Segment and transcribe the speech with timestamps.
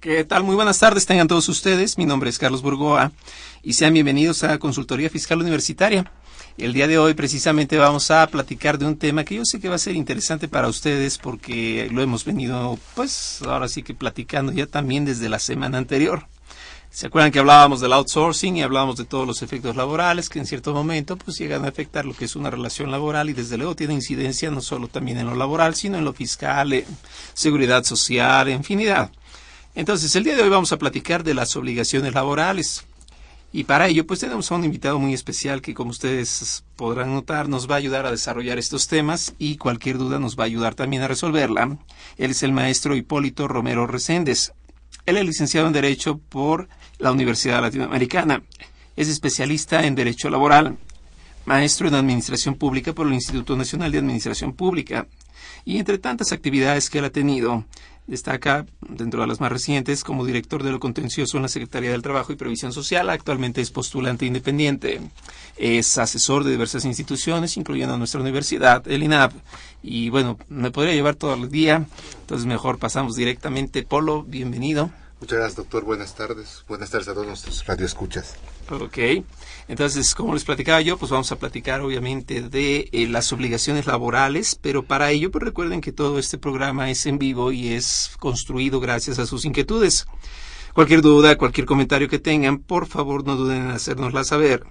[0.00, 0.44] ¿Qué tal?
[0.44, 1.98] Muy buenas tardes, tengan todos ustedes.
[1.98, 3.10] Mi nombre es Carlos Burgoa
[3.64, 6.12] y sean bienvenidos a Consultoría Fiscal Universitaria.
[6.56, 9.68] El día de hoy precisamente vamos a platicar de un tema que yo sé que
[9.68, 14.52] va a ser interesante para ustedes porque lo hemos venido, pues ahora sí que platicando
[14.52, 16.28] ya también desde la semana anterior.
[16.90, 20.46] ¿Se acuerdan que hablábamos del outsourcing y hablábamos de todos los efectos laborales que en
[20.46, 23.74] cierto momento pues llegan a afectar lo que es una relación laboral y desde luego
[23.74, 26.86] tiene incidencia no solo también en lo laboral, sino en lo fiscal, en
[27.34, 29.10] seguridad social, en infinidad.
[29.78, 32.84] Entonces, el día de hoy vamos a platicar de las obligaciones laborales.
[33.52, 37.48] Y para ello, pues tenemos a un invitado muy especial que, como ustedes podrán notar,
[37.48, 40.74] nos va a ayudar a desarrollar estos temas y cualquier duda nos va a ayudar
[40.74, 41.78] también a resolverla.
[42.16, 44.52] Él es el maestro Hipólito Romero Reséndez.
[45.06, 48.42] Él es licenciado en Derecho por la Universidad Latinoamericana.
[48.96, 50.76] Es especialista en Derecho Laboral,
[51.44, 55.06] maestro en Administración Pública por el Instituto Nacional de Administración Pública.
[55.64, 57.64] Y entre tantas actividades que él ha tenido,
[58.08, 62.00] Destaca, dentro de las más recientes, como director de lo contencioso en la Secretaría del
[62.00, 63.10] Trabajo y Previsión Social.
[63.10, 65.00] Actualmente es postulante independiente.
[65.58, 69.32] Es asesor de diversas instituciones, incluyendo nuestra universidad, el INAP.
[69.82, 71.86] Y bueno, me podría llevar todo el día,
[72.22, 73.82] entonces mejor pasamos directamente.
[73.82, 74.90] Polo, bienvenido.
[75.20, 75.84] Muchas gracias, doctor.
[75.84, 76.62] Buenas tardes.
[76.68, 78.36] Buenas tardes a todos nuestros radioescuchas.
[78.70, 78.98] Ok.
[79.66, 84.56] Entonces, como les platicaba yo, pues vamos a platicar obviamente de eh, las obligaciones laborales,
[84.60, 88.78] pero para ello, pues recuerden que todo este programa es en vivo y es construido
[88.78, 90.06] gracias a sus inquietudes.
[90.72, 94.62] Cualquier duda, cualquier comentario que tengan, por favor no duden en hacérnosla saber.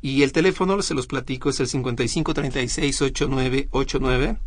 [0.00, 4.38] Y el teléfono, se los platico, es el 5536-8989.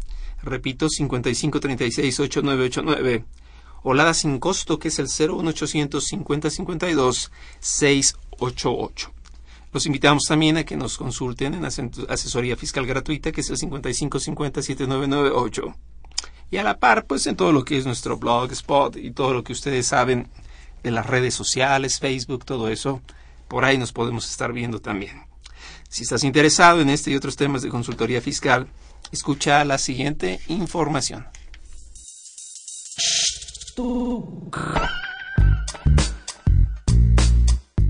[0.43, 3.23] Repito, 5536-8989
[3.87, 9.11] o sin costo que es el 01800 50 52 688.
[9.71, 14.19] Los invitamos también a que nos consulten en asesoría fiscal gratuita que es el 55
[14.19, 15.75] 50 7998.
[16.49, 19.33] Y a la par, pues en todo lo que es nuestro blog, spot y todo
[19.33, 20.29] lo que ustedes saben
[20.81, 23.03] de las redes sociales, Facebook, todo eso,
[23.47, 25.25] por ahí nos podemos estar viendo también.
[25.89, 28.67] Si estás interesado en este y otros temas de consultoría fiscal,
[29.11, 31.27] escucha la siguiente información.
[33.75, 34.55] штук.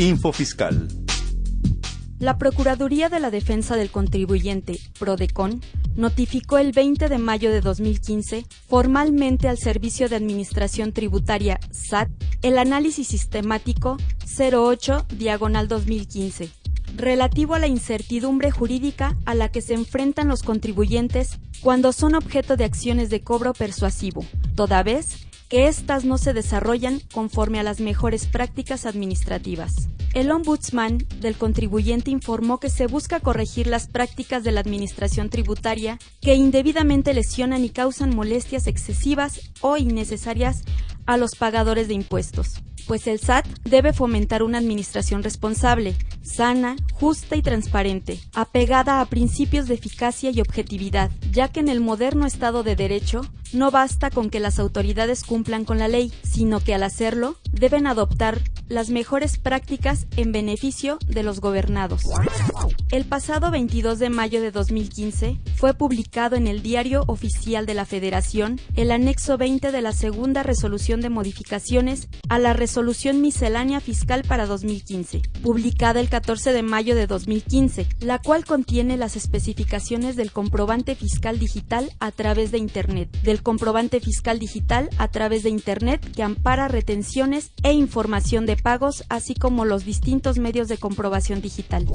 [0.00, 0.88] Info Fiscal.
[2.18, 5.60] La Procuraduría de la Defensa del Contribuyente, PRODECON,
[5.94, 12.08] notificó el 20 de mayo de 2015 formalmente al Servicio de Administración Tributaria SAT
[12.40, 13.98] el análisis sistemático
[14.38, 16.48] 08 diagonal 2015
[16.96, 22.56] relativo a la incertidumbre jurídica a la que se enfrentan los contribuyentes cuando son objeto
[22.56, 24.24] de acciones de cobro persuasivo,
[24.54, 29.89] toda vez que éstas no se desarrollan conforme a las mejores prácticas administrativas.
[30.12, 36.00] El ombudsman del contribuyente informó que se busca corregir las prácticas de la administración tributaria
[36.20, 40.64] que indebidamente lesionan y causan molestias excesivas o innecesarias
[41.12, 47.36] a los pagadores de impuestos pues el SAT debe fomentar una administración responsable, sana, justa
[47.36, 52.64] y transparente, apegada a principios de eficacia y objetividad, ya que en el moderno Estado
[52.64, 53.22] de Derecho
[53.52, 57.86] no basta con que las autoridades cumplan con la ley, sino que al hacerlo deben
[57.86, 62.02] adoptar las mejores prácticas en beneficio de los gobernados.
[62.92, 67.84] El pasado 22 de mayo de 2015 fue publicado en el Diario Oficial de la
[67.84, 74.22] Federación el anexo 20 de la segunda resolución de modificaciones a la Resolución Miscelánea Fiscal
[74.26, 80.32] para 2015, publicada el 14 de mayo de 2015, la cual contiene las especificaciones del
[80.32, 86.00] comprobante fiscal digital a través de Internet, del comprobante fiscal digital a través de Internet
[86.14, 91.86] que ampara retenciones e información de pagos, así como los distintos medios de comprobación digital.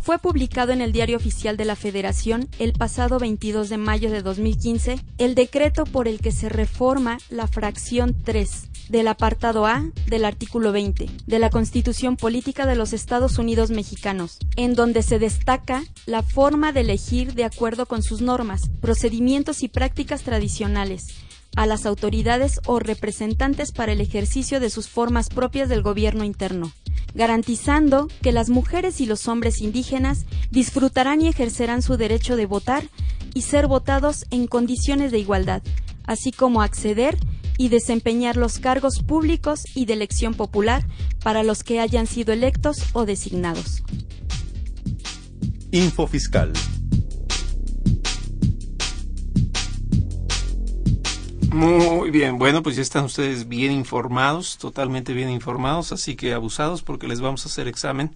[0.00, 4.22] Fue publicado en el Diario Oficial de la Federación el pasado 22 de mayo de
[4.22, 10.24] 2015 el decreto por el que se reforma la fracción 3 del apartado A del
[10.24, 15.84] artículo 20 de la Constitución Política de los Estados Unidos Mexicanos, en donde se destaca
[16.06, 21.06] la forma de elegir de acuerdo con sus normas, procedimientos y prácticas tradicionales
[21.56, 26.72] a las autoridades o representantes para el ejercicio de sus formas propias del gobierno interno,
[27.14, 32.84] garantizando que las mujeres y los hombres indígenas disfrutarán y ejercerán su derecho de votar
[33.34, 35.62] y ser votados en condiciones de igualdad,
[36.06, 37.18] así como acceder
[37.58, 40.86] y desempeñar los cargos públicos y de elección popular
[41.22, 43.82] para los que hayan sido electos o designados.
[45.70, 46.52] Info Fiscal.
[51.52, 56.82] Muy bien, bueno, pues ya están ustedes bien informados, totalmente bien informados, así que abusados
[56.82, 58.14] porque les vamos a hacer examen.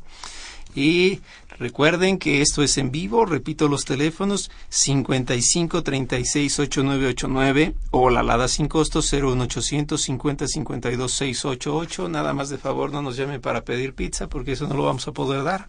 [0.74, 1.20] Y
[1.58, 8.48] recuerden que esto es en vivo, repito los teléfonos 55 36 8989 o la alada
[8.48, 12.08] sin costo 01800 50 52 688.
[12.08, 15.06] Nada más de favor no nos llamen para pedir pizza porque eso no lo vamos
[15.08, 15.68] a poder dar.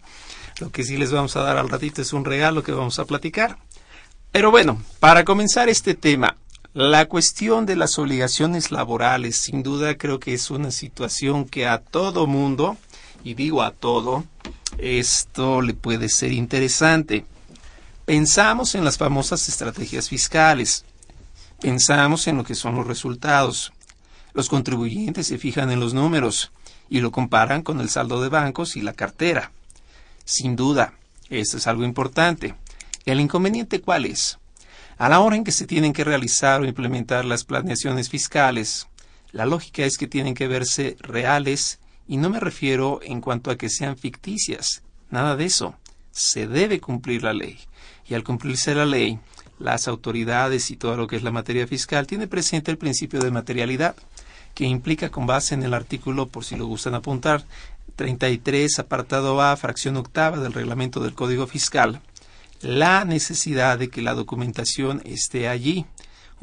[0.60, 3.04] Lo que sí les vamos a dar al ratito es un regalo que vamos a
[3.04, 3.58] platicar.
[4.32, 6.36] Pero bueno, para comenzar este tema,
[6.72, 11.78] la cuestión de las obligaciones laborales, sin duda creo que es una situación que a
[11.78, 12.76] todo mundo,
[13.22, 14.24] y digo a todo,
[14.78, 17.24] esto le puede ser interesante.
[18.04, 20.84] Pensamos en las famosas estrategias fiscales,
[21.60, 23.72] pensamos en lo que son los resultados.
[24.34, 26.52] Los contribuyentes se fijan en los números
[26.90, 29.52] y lo comparan con el saldo de bancos y la cartera.
[30.24, 30.94] Sin duda,
[31.30, 32.54] esto es algo importante.
[33.06, 34.38] ¿El inconveniente cuál es?
[34.98, 38.86] A la hora en que se tienen que realizar o implementar las planeaciones fiscales,
[39.32, 43.56] la lógica es que tienen que verse reales y no me refiero en cuanto a
[43.56, 45.74] que sean ficticias, nada de eso.
[46.10, 47.58] Se debe cumplir la ley.
[48.06, 49.18] Y al cumplirse la ley,
[49.58, 53.30] las autoridades y todo lo que es la materia fiscal tiene presente el principio de
[53.30, 53.96] materialidad,
[54.54, 57.44] que implica con base en el artículo, por si lo gustan apuntar,
[57.96, 62.00] 33, apartado A, fracción octava del reglamento del Código Fiscal,
[62.60, 65.86] la necesidad de que la documentación esté allí.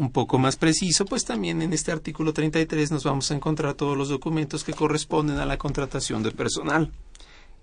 [0.01, 3.95] Un poco más preciso, pues también en este artículo 33 nos vamos a encontrar todos
[3.95, 6.91] los documentos que corresponden a la contratación de personal.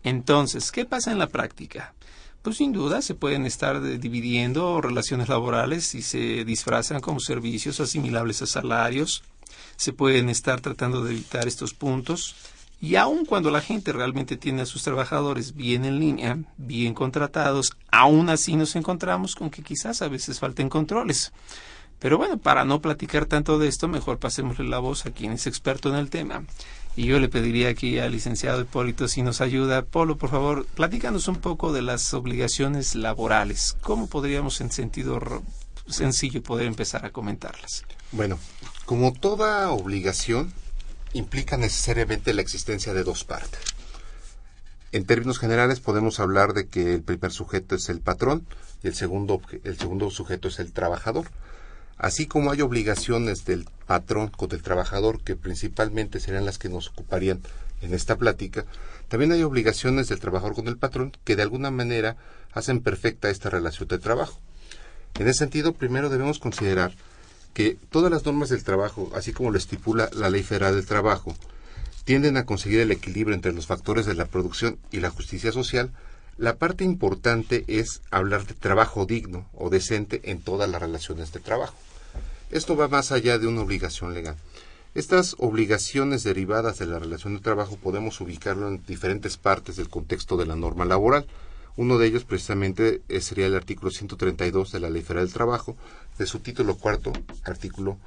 [0.05, 1.95] Entonces, ¿qué pasa en la práctica?
[2.43, 8.41] Pues sin duda se pueden estar dividiendo relaciones laborales y se disfrazan como servicios asimilables
[8.41, 9.25] a salarios.
[9.75, 12.37] Se pueden estar tratando de evitar estos puntos.
[12.81, 17.73] Y aun cuando la gente realmente tiene a sus trabajadores bien en línea, bien contratados,
[17.91, 21.33] aún así nos encontramos con que quizás a veces falten controles.
[21.99, 25.47] Pero bueno, para no platicar tanto de esto, mejor pasémosle la voz a quien es
[25.47, 26.45] experto en el tema.
[26.97, 29.83] Y yo le pediría aquí al licenciado Hipólito si nos ayuda.
[29.83, 33.77] Polo, por favor, platícanos un poco de las obligaciones laborales.
[33.83, 35.21] ¿Cómo podríamos en sentido
[35.87, 37.85] sencillo poder empezar a comentarlas?
[38.13, 38.39] Bueno,
[38.85, 40.53] como toda obligación,
[41.13, 43.61] implica necesariamente la existencia de dos partes.
[44.91, 48.47] En términos generales podemos hablar de que el primer sujeto es el patrón
[48.83, 51.27] y el segundo, el segundo sujeto es el trabajador.
[51.99, 56.89] Así como hay obligaciones del patrón con el trabajador, que principalmente serían las que nos
[56.89, 57.41] ocuparían
[57.81, 58.65] en esta plática,
[59.09, 62.17] también hay obligaciones del trabajador con el patrón que de alguna manera
[62.53, 64.39] hacen perfecta esta relación de trabajo.
[65.19, 66.93] En ese sentido, primero debemos considerar
[67.53, 71.35] que todas las normas del trabajo, así como lo estipula la Ley Federal del Trabajo,
[72.05, 75.91] tienden a conseguir el equilibrio entre los factores de la producción y la justicia social,
[76.37, 81.41] la parte importante es hablar de trabajo digno o decente en todas las relaciones de
[81.41, 81.75] trabajo.
[82.51, 84.37] Esto va más allá de una obligación legal.
[84.95, 90.39] Estas obligaciones derivadas de la relación de trabajo podemos ubicarlo en diferentes partes del contexto
[90.39, 91.27] de la norma laboral.
[91.77, 95.77] Uno de ellos precisamente eh, sería el artículo 132 de la Ley Federal del Trabajo,
[96.17, 97.13] de su título cuarto,
[97.45, 97.99] artículo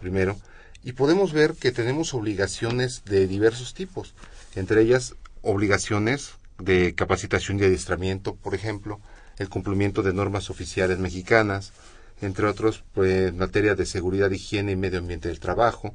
[0.00, 0.36] primero,
[0.84, 4.14] y podemos ver que tenemos obligaciones de diversos tipos,
[4.54, 9.00] entre ellas obligaciones de capacitación y adiestramiento, por ejemplo,
[9.38, 11.72] el cumplimiento de normas oficiales mexicanas,
[12.20, 15.94] entre otros, pues, materia de seguridad, higiene y medio ambiente del trabajo,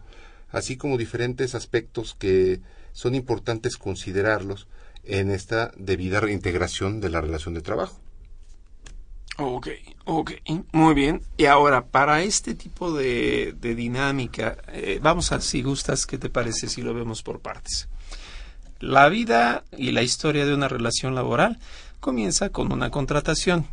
[0.51, 2.61] así como diferentes aspectos que
[2.91, 4.67] son importantes considerarlos
[5.03, 7.99] en esta debida reintegración de la relación de trabajo.
[9.37, 9.69] Ok,
[10.05, 10.31] ok,
[10.73, 11.23] muy bien.
[11.37, 16.29] Y ahora, para este tipo de, de dinámica, eh, vamos a, si gustas, ¿qué te
[16.29, 17.89] parece si lo vemos por partes?
[18.79, 21.57] La vida y la historia de una relación laboral
[22.03, 23.65] comienza con una contratación.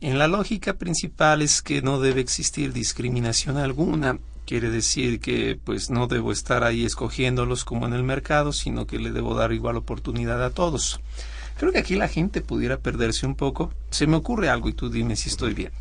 [0.00, 4.20] En la lógica principal es que no debe existir discriminación alguna.
[4.46, 9.00] Quiere decir que pues no debo estar ahí escogiéndolos como en el mercado, sino que
[9.00, 11.00] le debo dar igual oportunidad a todos.
[11.58, 13.72] Creo que aquí la gente pudiera perderse un poco.
[13.90, 15.72] Se me ocurre algo y tú dime si estoy bien.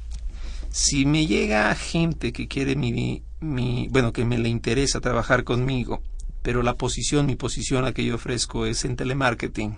[0.71, 6.01] Si me llega gente que quiere mi, mi bueno, que me le interesa trabajar conmigo,
[6.41, 9.77] pero la posición, mi posición, la que yo ofrezco es en telemarketing,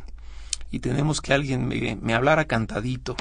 [0.72, 3.16] y tenemos que alguien me, me hablara cantadito,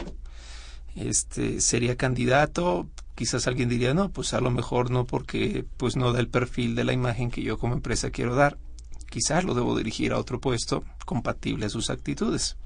[0.97, 6.12] este sería candidato, quizás alguien diría no, pues a lo mejor no porque pues no
[6.12, 8.59] da el perfil de la imagen que yo como empresa quiero dar.
[9.11, 12.57] Quizás lo debo dirigir a otro puesto compatible a sus actitudes.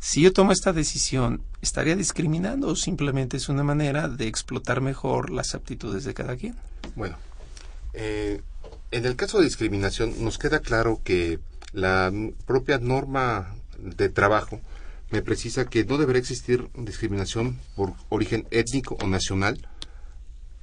[0.00, 5.30] Si yo tomo esta decisión, ¿estaría discriminando o simplemente es una manera de explotar mejor
[5.30, 6.54] las aptitudes de cada quien?
[6.94, 7.16] Bueno,
[7.94, 8.40] eh,
[8.90, 11.40] en el caso de discriminación nos queda claro que
[11.72, 12.12] la
[12.46, 14.60] propia norma de trabajo
[15.10, 19.66] me precisa que no deberá existir discriminación por origen étnico o nacional.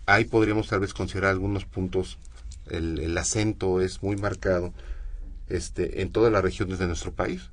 [0.06, 2.20] Ahí podríamos tal vez considerar algunos puntos.
[2.68, 4.74] El, el acento es muy marcado
[5.50, 7.50] este, en todas las regiones de nuestro país.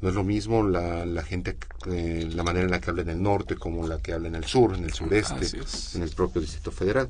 [0.00, 3.10] No es lo mismo la, la gente, eh, la manera en la que habla en
[3.10, 5.60] el norte como la que habla en el sur, en el sureste,
[5.94, 7.08] en el propio Distrito Federal.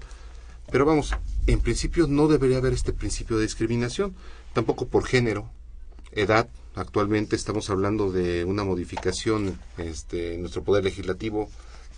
[0.73, 1.15] Pero vamos,
[1.47, 4.15] en principio no debería haber este principio de discriminación,
[4.55, 5.49] tampoco por género,
[6.13, 6.49] edad.
[6.75, 11.51] Actualmente estamos hablando de una modificación este, en nuestro poder legislativo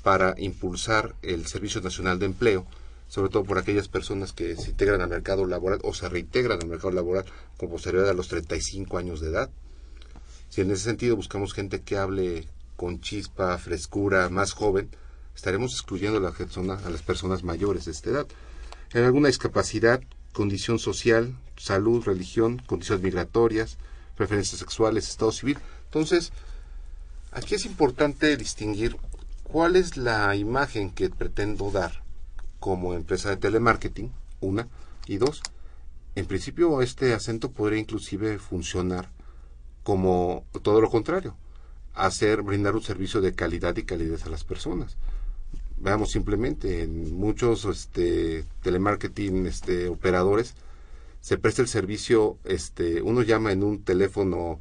[0.02, 2.67] para impulsar el Servicio Nacional de Empleo,
[3.07, 6.69] sobre todo por aquellas personas que se integran al mercado laboral o se reintegran al
[6.69, 7.26] mercado laboral
[7.59, 9.50] con posterioridad a los 35 años de edad.
[10.49, 14.88] Si en ese sentido buscamos gente que hable con chispa, frescura, más joven,
[15.37, 18.26] estaremos excluyendo a, a las personas mayores de esta edad.
[18.95, 20.02] En alguna discapacidad,
[20.33, 23.76] condición social, salud, religión, condiciones migratorias,
[24.16, 25.59] preferencias sexuales, estado civil.
[25.85, 26.33] Entonces,
[27.33, 28.97] aquí es importante distinguir
[29.42, 32.02] cuál es la imagen que pretendo dar
[32.61, 34.69] como empresa de telemarketing, una,
[35.07, 35.42] y dos,
[36.14, 39.11] en principio este acento podría inclusive funcionar
[39.83, 41.37] como todo lo contrario,
[41.95, 44.97] hacer, brindar un servicio de calidad y calidez a las personas.
[45.76, 50.54] Veamos simplemente, en muchos este, telemarketing este, operadores
[51.23, 54.61] se presta el servicio, este, uno llama en un teléfono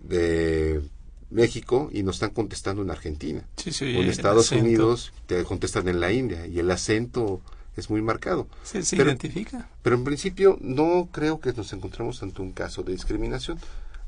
[0.00, 0.82] de
[1.30, 3.46] México y nos están contestando en Argentina.
[3.66, 7.42] o en Estados Unidos te contestan en la India y el acento
[7.76, 8.48] es muy marcado.
[8.62, 9.68] Se, identifica.
[9.82, 13.58] Pero en principio no creo que nos encontremos ante un caso de discriminación.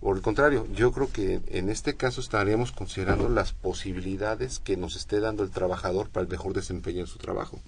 [0.06, 4.94] Por el contrario, yo creo que en este caso estaríamos considerando las posibilidades que nos
[4.94, 7.58] esté dando el trabajador para el mejor desempeño en su trabajo.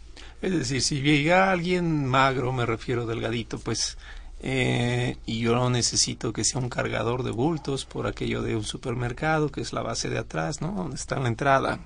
[0.40, 3.98] Es decir, si llega alguien magro, me refiero delgadito, pues,
[4.40, 8.62] eh, y yo no necesito que sea un cargador de bultos por aquello de un
[8.62, 10.70] supermercado, que es la base de atrás, ¿no?
[10.70, 11.80] Donde está la entrada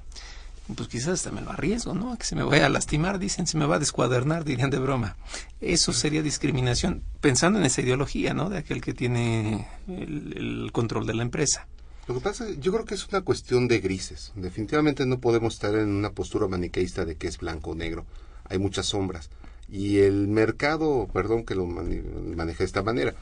[0.75, 2.17] pues quizás hasta me lo arriesgo, ¿no?
[2.17, 5.17] Que se me vaya a lastimar, dicen, se me va a descuadernar, dirían de broma.
[5.61, 8.49] Eso sería discriminación, pensando en esa ideología, ¿no?
[8.49, 11.67] De aquel que tiene el, control de la empresa.
[12.07, 14.33] Lo que pasa, yo creo que es una cuestión de grises.
[14.35, 18.05] Definitivamente no podemos estar en una postura maniqueísta de que es blanco o negro.
[18.45, 19.31] Hay muchas sombras.
[19.69, 23.15] Y el mercado, perdón que lo maneje de esta manera,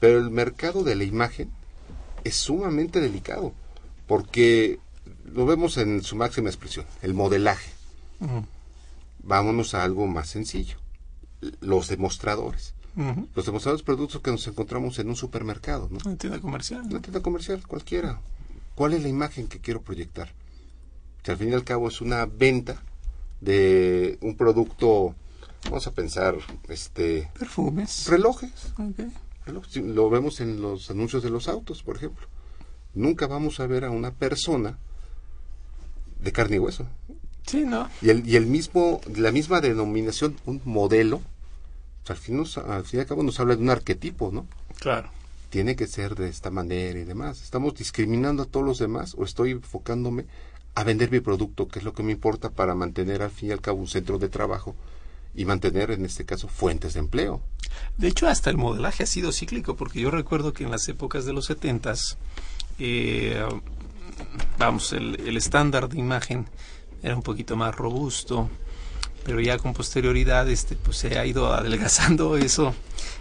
[0.00, 1.50] pero el mercado de la imagen
[2.24, 3.52] es sumamente delicado.
[4.06, 4.80] Porque
[5.24, 7.70] lo vemos en su máxima expresión, el modelaje.
[9.22, 10.76] Vámonos a algo más sencillo,
[11.60, 12.74] los demostradores.
[13.34, 15.98] Los demostradores productos que nos encontramos en un supermercado, ¿no?
[16.04, 16.82] Una tienda comercial.
[16.82, 18.20] Una tienda comercial, cualquiera.
[18.76, 20.32] ¿Cuál es la imagen que quiero proyectar?
[21.22, 22.82] Que al fin y al cabo es una venta
[23.40, 25.14] de un producto,
[25.64, 26.36] vamos a pensar,
[26.68, 27.30] este...
[27.38, 28.06] Perfumes.
[28.06, 28.72] Relojes.
[29.76, 32.26] Lo vemos en los anuncios de los autos, por ejemplo.
[32.94, 34.78] Nunca vamos a ver a una persona
[36.18, 36.86] de carne y hueso.
[37.46, 37.88] Sí, ¿no?
[38.00, 41.20] Y el, y el mismo, la misma denominación, un modelo,
[42.08, 44.46] al, fin nos, al fin y al cabo nos habla de un arquetipo, ¿no?
[44.78, 45.10] Claro.
[45.50, 47.42] Tiene que ser de esta manera y demás.
[47.42, 50.26] ¿Estamos discriminando a todos los demás o estoy enfocándome
[50.74, 53.52] a vender mi producto, que es lo que me importa para mantener al fin y
[53.52, 54.74] al cabo un centro de trabajo
[55.34, 57.40] y mantener, en este caso, fuentes de empleo?
[57.96, 61.24] De hecho, hasta el modelaje ha sido cíclico, porque yo recuerdo que en las épocas
[61.24, 62.18] de los setentas,
[62.78, 63.44] eh,
[64.58, 66.46] vamos, el, estándar de imagen
[67.02, 68.48] era un poquito más robusto,
[69.24, 72.74] pero ya con posterioridad este, pues, se ha ido adelgazando eso.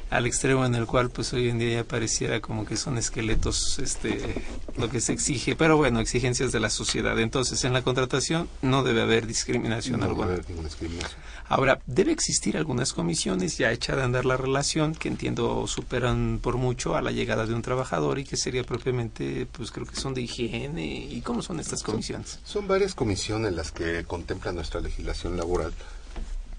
[0.10, 3.80] al extremo en el cual pues hoy en día ya pareciera como que son esqueletos
[3.80, 4.44] este
[4.78, 8.84] lo que se exige pero bueno exigencias de la sociedad entonces en la contratación no
[8.84, 11.20] debe haber discriminación No alguna a haber ninguna discriminación.
[11.54, 16.58] Ahora debe existir algunas comisiones ya echada a andar la relación que entiendo superan por
[16.58, 20.14] mucho a la llegada de un trabajador y que sería propiamente pues creo que son
[20.14, 25.38] de higiene y cómo son estas comisiones Son varias comisiones las que contempla nuestra legislación
[25.38, 25.74] laboral.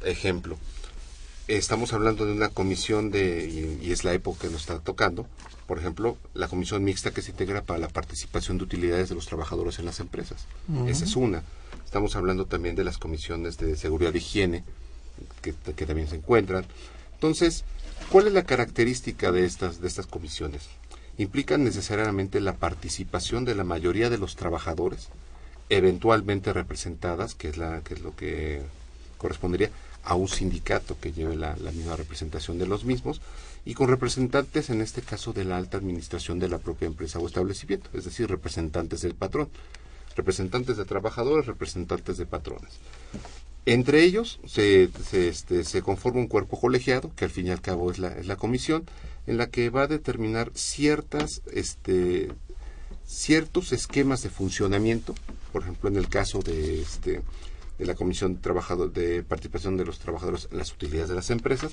[0.04, 0.58] Ejemplo,
[1.48, 5.26] estamos hablando de una comisión de, y, y es la época que nos está tocando,
[5.66, 9.26] por ejemplo, la comisión mixta que se integra para la participación de utilidades de los
[9.26, 10.46] trabajadores en las empresas.
[10.86, 11.42] Esa es una.
[11.84, 14.64] Estamos hablando también de las comisiones de seguridad e higiene,
[15.52, 16.64] que, también se encuentran.
[17.12, 17.64] Entonces,
[18.10, 20.68] ¿cuál es la característica de estas, de estas comisiones?
[21.18, 25.08] Implican necesariamente la participación de la mayoría de los trabajadores,
[25.68, 28.62] eventualmente representadas, que es, la, que es lo que
[29.18, 29.70] correspondería
[30.02, 33.20] a un sindicato que lleve la, la misma representación de los mismos,
[33.64, 37.26] y con representantes, en este caso, de la alta administración de la propia empresa o
[37.26, 39.48] establecimiento, es decir, representantes del patrón,
[40.16, 42.72] representantes de trabajadores, representantes de patrones.
[43.66, 47.62] Entre ellos se, se, este, se conforma un cuerpo colegiado, que al fin y al
[47.62, 48.84] cabo es la, es la comisión,
[49.26, 52.30] en la que va a determinar ciertas, este,
[53.06, 55.14] ciertos esquemas de funcionamiento,
[55.52, 57.22] por ejemplo, en el caso de, este,
[57.78, 61.30] de la Comisión de, Trabajador, de Participación de los Trabajadores en las Utilidades de las
[61.30, 61.72] Empresas,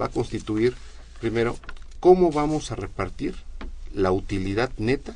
[0.00, 0.74] va a constituir,
[1.20, 1.58] primero,
[2.00, 3.34] cómo vamos a repartir
[3.92, 5.14] la utilidad neta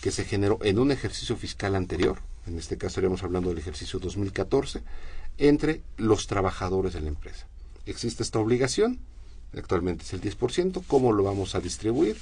[0.00, 4.00] que se generó en un ejercicio fiscal anterior, en este caso estaríamos hablando del ejercicio
[4.00, 4.82] 2014,
[5.38, 7.46] entre los trabajadores de la empresa.
[7.86, 8.98] Existe esta obligación,
[9.56, 12.16] actualmente es el 10%, ¿cómo lo vamos a distribuir?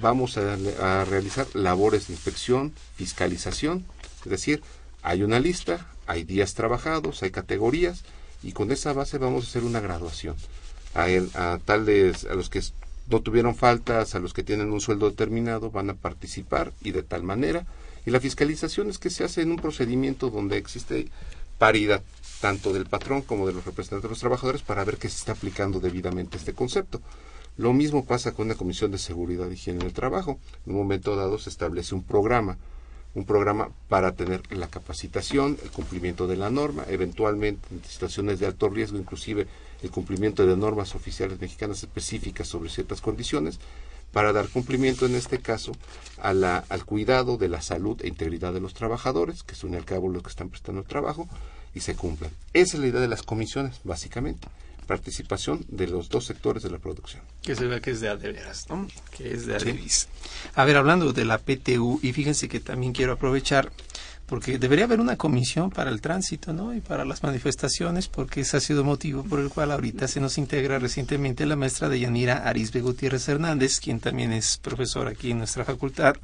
[0.00, 3.84] Vamos a, realizar labores de inspección, fiscalización,
[4.24, 4.62] es decir,
[5.02, 8.02] hay una lista, hay días trabajados, hay categorías,
[8.42, 10.36] y con esa base vamos a hacer una graduación.
[10.94, 12.62] A, tales, a los que
[13.08, 17.02] no tuvieron faltas, a los que tienen un sueldo determinado, van a participar y de
[17.02, 17.66] tal manera.
[18.04, 21.08] Y la fiscalización es que se hace en un procedimiento donde existe
[21.58, 22.02] paridad
[22.42, 25.30] tanto del patrón como de los representantes de los trabajadores para ver que se está
[25.30, 27.00] aplicando debidamente este concepto.
[27.56, 30.40] Lo mismo pasa con la Comisión de Seguridad y Higiene del Trabajo.
[30.66, 32.58] En un momento dado se establece un programa,
[33.14, 38.46] un programa para tener la capacitación, el cumplimiento de la norma, eventualmente en situaciones de
[38.46, 39.46] alto riesgo, inclusive
[39.84, 43.60] el cumplimiento de normas oficiales mexicanas específicas sobre ciertas condiciones,
[44.10, 45.72] para dar cumplimiento en este caso
[46.20, 50.24] al cuidado de la salud e integridad de los trabajadores, que son al cabo los
[50.24, 51.28] que están prestando el trabajo,
[51.74, 52.30] y se cumplan.
[52.52, 54.48] Esa es la idea de las comisiones, básicamente.
[54.86, 57.22] Participación de los dos sectores de la producción.
[57.42, 58.88] que se vea que es de a de veras, ¿no?
[59.16, 60.08] Que es de a de veras.
[60.54, 63.72] A ver, hablando de la PTU, y fíjense que también quiero aprovechar,
[64.26, 66.74] porque debería haber una comisión para el tránsito, ¿no?
[66.74, 70.38] Y para las manifestaciones, porque ese ha sido motivo por el cual ahorita se nos
[70.38, 75.38] integra recientemente la maestra de Yanira Arisbe Gutiérrez Hernández, quien también es profesora aquí en
[75.38, 76.16] nuestra facultad,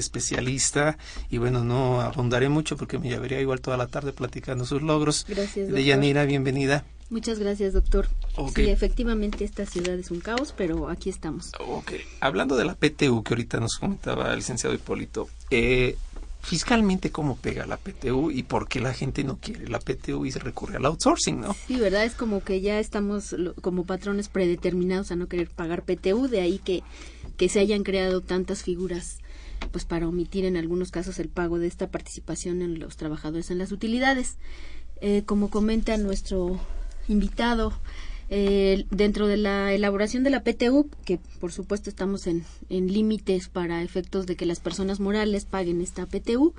[0.00, 0.98] especialista,
[1.30, 5.26] y bueno, no abundaré mucho porque me llevaría igual toda la tarde platicando sus logros.
[5.28, 5.84] Gracias, De doctor.
[5.84, 6.84] Yanira, bienvenida.
[7.10, 8.08] Muchas gracias, doctor.
[8.54, 11.52] Sí, efectivamente esta ciudad es un caos, pero aquí estamos.
[11.60, 11.92] Ok.
[12.20, 15.98] Hablando de la PTU que ahorita nos comentaba el licenciado Hipólito, eh,
[16.42, 20.32] fiscalmente cómo pega la PTU y por qué la gente no quiere la PTU y
[20.32, 21.54] se recurre al outsourcing, ¿no?
[21.66, 22.04] Sí, ¿verdad?
[22.04, 26.58] Es como que ya estamos como patrones predeterminados a no querer pagar PTU, de ahí
[26.58, 26.82] que,
[27.36, 29.18] que se hayan creado tantas figuras
[29.70, 33.58] pues para omitir en algunos casos el pago de esta participación en los trabajadores en
[33.58, 34.36] las utilidades.
[35.00, 36.60] Eh, como comenta nuestro
[37.08, 37.72] invitado,
[38.30, 43.48] eh, dentro de la elaboración de la PTU, que por supuesto estamos en, en límites
[43.48, 46.54] para efectos de que las personas morales paguen esta PTU,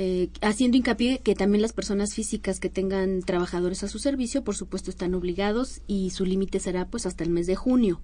[0.00, 4.54] eh, haciendo hincapié que también las personas físicas que tengan trabajadores a su servicio, por
[4.54, 8.00] supuesto, están obligados y su límite será pues hasta el mes de junio.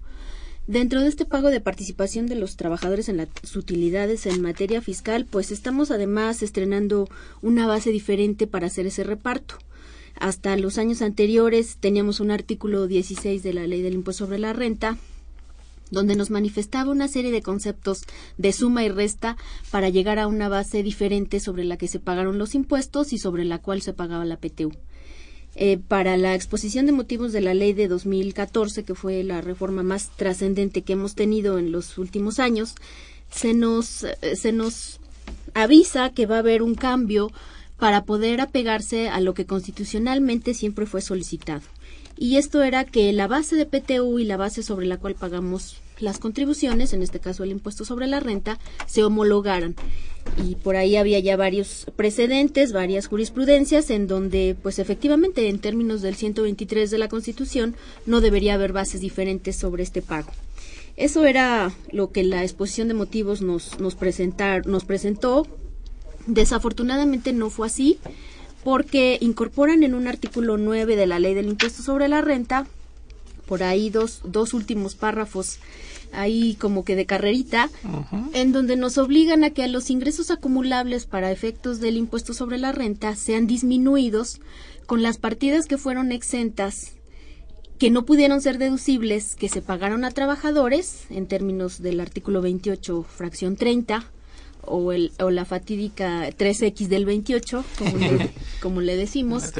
[0.67, 5.27] Dentro de este pago de participación de los trabajadores en las utilidades en materia fiscal,
[5.29, 7.07] pues estamos además estrenando
[7.43, 9.59] una base diferente para hacer ese reparto.
[10.15, 14.53] Hasta los años anteriores teníamos un artículo 16 de la Ley del Impuesto sobre la
[14.53, 14.97] Renta
[15.91, 18.03] donde nos manifestaba una serie de conceptos
[18.39, 19.37] de suma y resta
[19.69, 23.45] para llegar a una base diferente sobre la que se pagaron los impuestos y sobre
[23.45, 24.71] la cual se pagaba la PTU.
[25.57, 29.83] Eh, para la exposición de motivos de la ley de 2014, que fue la reforma
[29.83, 32.75] más trascendente que hemos tenido en los últimos años,
[33.31, 34.99] se nos, eh, se nos
[35.53, 37.31] avisa que va a haber un cambio
[37.77, 41.63] para poder apegarse a lo que constitucionalmente siempre fue solicitado.
[42.17, 45.77] Y esto era que la base de PTU y la base sobre la cual pagamos
[45.99, 49.75] las contribuciones, en este caso el impuesto sobre la renta, se homologaran.
[50.37, 56.01] Y por ahí había ya varios precedentes, varias jurisprudencias en donde pues efectivamente en términos
[56.01, 60.31] del 123 de la Constitución no debería haber bases diferentes sobre este pago.
[60.97, 65.45] Eso era lo que la exposición de motivos nos, nos, presentar, nos presentó.
[66.25, 67.99] Desafortunadamente no fue así
[68.63, 72.65] porque incorporan en un artículo 9 de la ley del impuesto sobre la renta,
[73.45, 75.59] por ahí dos, dos últimos párrafos
[76.11, 77.69] ahí como que de carrerita,
[78.33, 82.57] en donde nos obligan a que a los ingresos acumulables para efectos del impuesto sobre
[82.57, 84.39] la renta sean disminuidos
[84.85, 86.93] con las partidas que fueron exentas
[87.77, 93.03] que no pudieron ser deducibles, que se pagaron a trabajadores, en términos del artículo 28,
[93.03, 94.09] fracción 30,
[94.67, 99.51] o, el, o la fatídica 3X del 28, como le, como le decimos,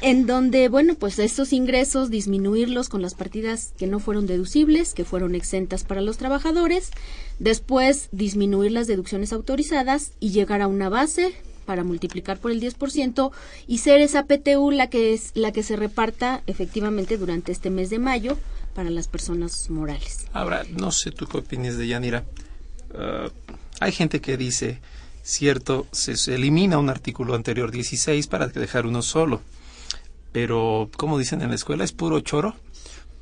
[0.00, 5.04] en donde, bueno, pues estos ingresos disminuirlos con las partidas que no fueron deducibles, que
[5.04, 6.90] fueron exentas para los trabajadores,
[7.38, 13.30] después disminuir las deducciones autorizadas y llegar a una base para multiplicar por el 10%
[13.66, 17.90] y ser esa PTU la que es la que se reparta efectivamente durante este mes
[17.90, 18.36] de mayo
[18.74, 20.26] para las personas morales.
[20.32, 22.24] Ahora, no sé tú qué opinas de Yanira.
[22.92, 23.30] Uh,
[23.80, 24.80] hay gente que dice,
[25.22, 29.40] cierto, se, se, elimina un artículo anterior 16 para dejar uno solo.
[30.32, 32.54] Pero, como dicen en la escuela, es puro choro.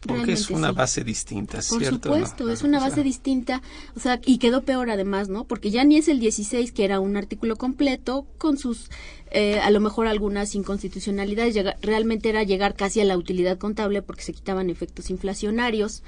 [0.00, 0.74] Porque Realmente es una sí.
[0.74, 2.08] base distinta, Por ¿cierto?
[2.12, 2.52] supuesto, ¿No?
[2.52, 3.62] es una base distinta,
[3.94, 5.44] o sea, y quedó peor además, ¿no?
[5.44, 8.90] Porque ya ni es el 16, que era un artículo completo, con sus,
[9.30, 14.02] eh, a lo mejor algunas inconstitucionalidades, llega- realmente era llegar casi a la utilidad contable
[14.02, 16.02] porque se quitaban efectos inflacionarios,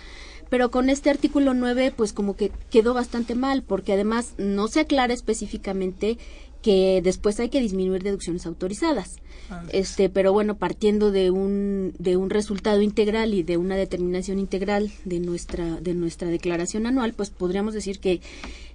[0.54, 4.78] pero con este artículo 9, pues como que quedó bastante mal, porque además no se
[4.78, 6.16] aclara específicamente
[6.62, 9.16] que después hay que disminuir deducciones autorizadas.
[9.70, 14.92] Este, pero bueno, partiendo de un de un resultado integral y de una determinación integral
[15.04, 18.20] de nuestra de nuestra declaración anual, pues podríamos decir que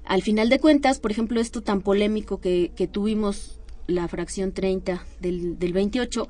[0.03, 5.01] al final de cuentas, por ejemplo, esto tan polémico que, que tuvimos la fracción 30
[5.21, 6.27] del, del 28,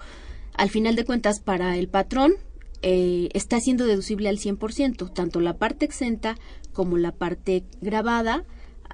[0.54, 2.36] al final de cuentas para el patrón
[2.82, 6.38] eh, está siendo deducible al 100%, tanto la parte exenta
[6.74, 8.46] como la parte grabada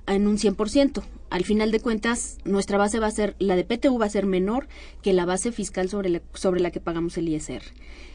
[0.07, 1.03] en un 100%.
[1.29, 4.25] Al final de cuentas, nuestra base va a ser, la de PTU va a ser
[4.25, 4.67] menor
[5.01, 7.63] que la base fiscal sobre la, sobre la que pagamos el ISR.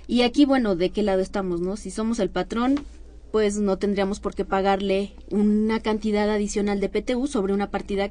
[0.06, 1.76] Y aquí, bueno, ¿de qué lado estamos, no?
[1.76, 2.85] Si somos el patrón,
[3.32, 8.10] pues no tendríamos por qué pagarle una cantidad adicional de PTU sobre una partida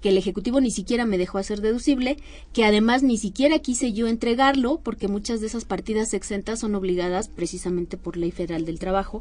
[0.00, 2.16] que el Ejecutivo ni siquiera me dejó hacer deducible,
[2.52, 7.28] que además ni siquiera quise yo entregarlo, porque muchas de esas partidas exentas son obligadas
[7.28, 9.20] precisamente por Ley Federal del Trabajo,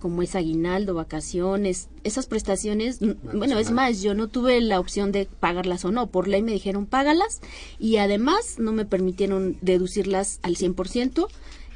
[0.00, 5.12] como es aguinaldo, vacaciones, esas prestaciones, n- bueno, es más, yo no tuve la opción
[5.12, 7.40] de pagarlas o no, por ley me dijeron págalas
[7.78, 11.26] y además no me permitieron deducirlas al 100%.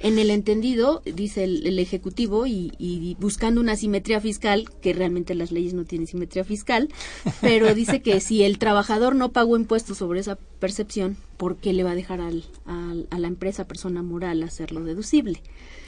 [0.00, 5.34] En el entendido, dice el, el Ejecutivo, y, y buscando una simetría fiscal, que realmente
[5.34, 6.88] las leyes no tienen simetría fiscal,
[7.40, 11.84] pero dice que si el trabajador no pagó impuestos sobre esa percepción, ¿por qué le
[11.84, 15.40] va a dejar al, al- a la empresa, persona moral, hacerlo deducible?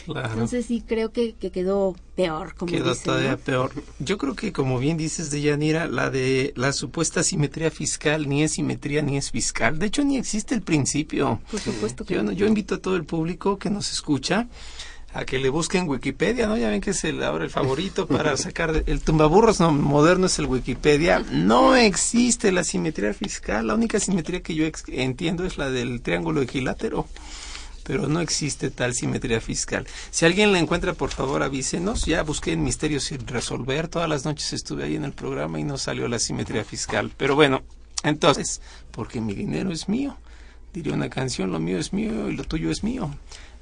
[0.06, 0.30] Claro.
[0.32, 3.36] Entonces sí creo que, que quedó peor, como dicen, todavía ¿no?
[3.38, 3.72] peor.
[3.98, 8.42] Yo creo que, como bien dices de Yanira, la de la supuesta simetría fiscal ni
[8.42, 9.78] es simetría ni es fiscal.
[9.78, 11.40] De hecho, ni existe el principio.
[11.50, 14.48] Por supuesto que Yo, no- yo invito a todo el público que nos escucha
[15.12, 16.56] a que le busquen Wikipedia, ¿no?
[16.56, 20.26] Ya ven que es el, ahora el favorito para sacar de- el tumbaburros no, moderno
[20.26, 21.18] es el Wikipedia.
[21.32, 23.66] No existe la simetría fiscal.
[23.66, 27.06] La única simetría que yo entiendo es la del triángulo equilátero
[27.82, 29.84] pero no existe tal simetría fiscal.
[30.12, 32.04] Si alguien la encuentra, por favor avísenos.
[32.04, 33.88] Ya busqué en Misterios sin resolver.
[33.88, 37.10] Todas las noches estuve ahí en el programa y no salió la simetría fiscal.
[37.16, 37.62] Pero bueno,
[38.04, 38.60] entonces,
[38.92, 40.16] porque mi dinero es mío.
[40.72, 43.10] Diría una canción, lo mío es mío y lo tuyo es mío.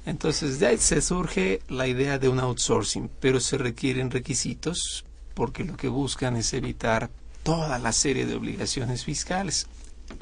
[0.09, 5.63] Entonces, de ahí se surge la idea de un outsourcing, pero se requieren requisitos porque
[5.63, 7.09] lo que buscan es evitar
[7.43, 9.67] toda la serie de obligaciones fiscales.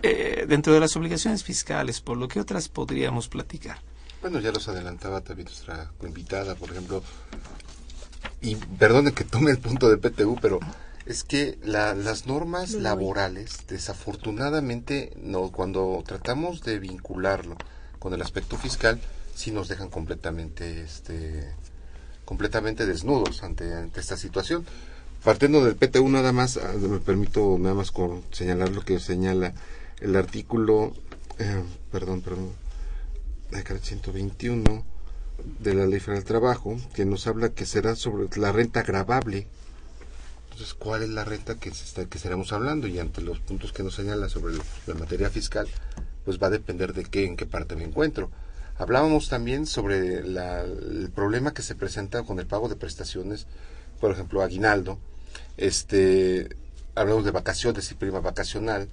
[0.04, 3.80] Eh, dentro de las obligaciones fiscales, por lo que otras podríamos platicar.
[4.21, 7.02] Bueno, ya los adelantaba también nuestra invitada, por ejemplo.
[8.41, 10.60] Y perdone que tome el punto de PTU, pero
[11.06, 17.56] es que la- las normas laborales, desafortunadamente, no, cuando tratamos de vincularlo
[18.00, 19.00] con el aspecto fiscal,
[19.38, 21.47] sí nos dejan completamente, este,
[22.26, 24.65] completamente desnudos ante, ante esta situación.
[25.23, 29.54] Partiendo del PTU nada más, ah, me permito nada más con señalar lo que señala
[30.02, 30.93] el artículo,
[31.38, 32.52] eh, perdón, perdón,
[33.52, 34.84] decreto 121
[35.60, 39.47] de la Ley Federal del Trabajo, que nos habla que será sobre la renta gravable.
[40.45, 42.88] Entonces, ¿cuál es la renta que, se está, que estaremos hablando?
[42.88, 44.56] Y ante los puntos que nos señala sobre
[44.88, 45.67] la materia fiscal,
[46.26, 48.32] pues va a depender de qué, en qué parte me encuentro.
[48.79, 53.47] Hablábamos también sobre la- el problema que se presenta con el pago de prestaciones,
[53.99, 54.99] por ejemplo, aguinaldo.
[55.57, 56.55] Este,
[56.95, 58.87] hablamos de vacaciones y prima vacacional.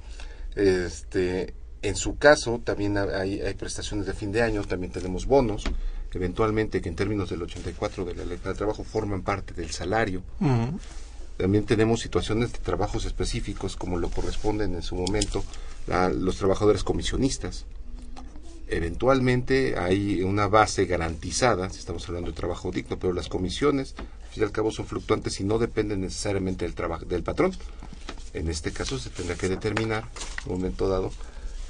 [0.56, 5.64] Este, en su caso, también hay, hay prestaciones de fin de año, también tenemos bonos,
[6.14, 10.22] eventualmente que en términos del 84 de la ley de trabajo forman parte del salario.
[11.36, 15.44] También tenemos situaciones de trabajos específicos, como lo corresponden en su momento
[15.90, 17.66] a los trabajadores comisionistas.
[18.74, 24.28] Eventualmente hay una base garantizada, si estamos hablando de trabajo digno, pero las comisiones, al
[24.30, 27.52] fin y al cabo, son fluctuantes y no dependen necesariamente del, trabajo, del patrón.
[28.32, 30.08] En este caso se tendrá que determinar,
[30.44, 31.12] en un momento dado,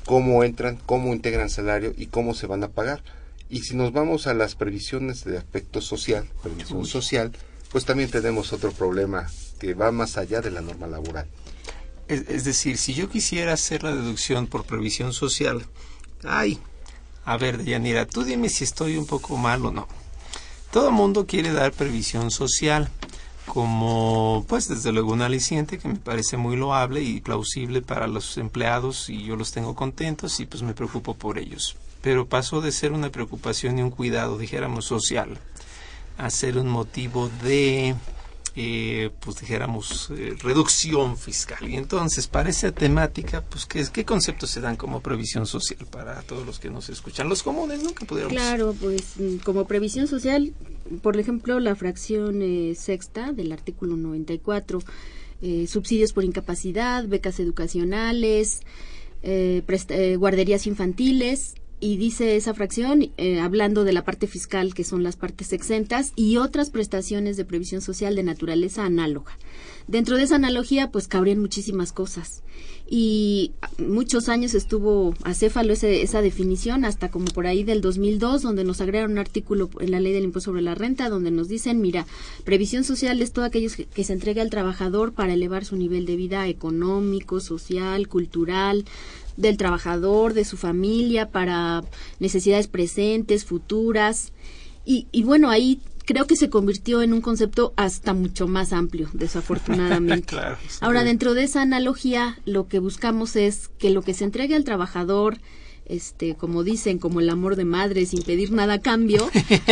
[0.07, 3.03] cómo entran, cómo integran salario y cómo se van a pagar.
[3.51, 7.33] Y si nos vamos a las previsiones de aspecto social, previsión social,
[7.71, 11.29] pues también tenemos otro problema que va más allá de la norma laboral.
[12.09, 15.67] Es, decir, si yo quisiera hacer la deducción por previsión social,
[16.23, 16.59] ay,
[17.25, 19.89] a ver, Deyanira, tú dime si estoy un poco mal o no.
[20.71, 22.91] Todo mundo quiere dar previsión social
[23.47, 28.37] como, pues desde luego un aliciente que me parece muy loable y plausible para los
[28.39, 31.77] empleados y yo los tengo contentos y pues me preocupo por ellos.
[32.01, 35.39] Pero pasó de ser una preocupación y un cuidado, dijéramos, social,
[36.19, 37.95] a ser un motivo de
[38.57, 41.69] eh, pues dijéramos, eh, reducción fiscal.
[41.69, 46.23] Y entonces, para esa temática, pues, ¿qué, ¿qué conceptos se dan como previsión social para
[46.23, 47.29] todos los que nos escuchan?
[47.29, 47.93] Los comunes, ¿no?
[47.95, 50.53] Que Claro, pues como previsión social,
[51.03, 54.81] por ejemplo, la fracción eh, sexta del artículo 94,
[55.43, 58.61] eh, subsidios por incapacidad, becas educacionales,
[60.19, 65.17] guarderías infantiles, y dice esa fracción, eh, hablando de la parte fiscal, que son las
[65.17, 69.37] partes exentas, y otras prestaciones de previsión social de naturaleza análoga.
[69.87, 72.43] Dentro de esa analogía, pues cabrían muchísimas cosas.
[72.89, 78.65] Y muchos años estuvo acéfalo ese, esa definición, hasta como por ahí del 2002, donde
[78.65, 81.81] nos agregaron un artículo en la ley del impuesto sobre la renta, donde nos dicen,
[81.81, 82.07] mira,
[82.45, 86.07] previsión social es todo aquello que, que se entrega al trabajador para elevar su nivel
[86.07, 88.85] de vida económico, social, cultural,
[89.37, 91.83] del trabajador, de su familia, para
[92.18, 94.33] necesidades presentes, futuras.
[94.85, 99.09] Y, y bueno, ahí creo que se convirtió en un concepto hasta mucho más amplio,
[99.12, 100.37] desafortunadamente.
[100.81, 104.64] Ahora, dentro de esa analogía, lo que buscamos es que lo que se entregue al
[104.64, 105.38] trabajador,
[105.87, 109.29] este, como dicen, como el amor de madre, sin pedir nada a cambio,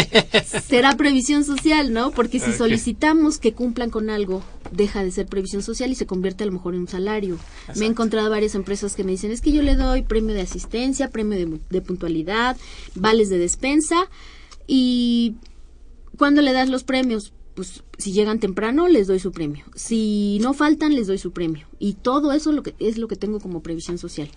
[0.67, 2.11] será previsión social, ¿no?
[2.11, 6.45] Porque si solicitamos que cumplan con algo, deja de ser previsión social y se convierte
[6.45, 7.39] a lo mejor en un salario.
[7.77, 10.43] Me he encontrado varias empresas que me dicen, es que yo le doy premio de
[10.43, 12.57] asistencia, premio de, de puntualidad,
[12.95, 14.09] vales de despensa,
[14.67, 15.37] y
[16.17, 20.55] cuando le das los premios, pues si llegan temprano les doy su premio, si no
[20.55, 23.63] faltan les doy su premio y todo eso lo que es lo que tengo como
[23.63, 24.29] previsión social.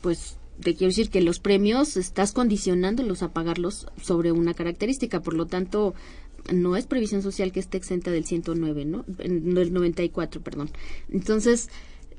[0.00, 5.34] Pues te quiero decir que los premios estás condicionándolos a pagarlos sobre una característica, por
[5.34, 5.94] lo tanto
[6.52, 9.04] no es previsión social que esté exenta del 109, ¿no?
[9.06, 10.70] Del 94, perdón.
[11.10, 11.68] Entonces,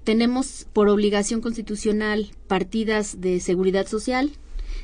[0.03, 4.31] tenemos por obligación constitucional partidas de seguridad social,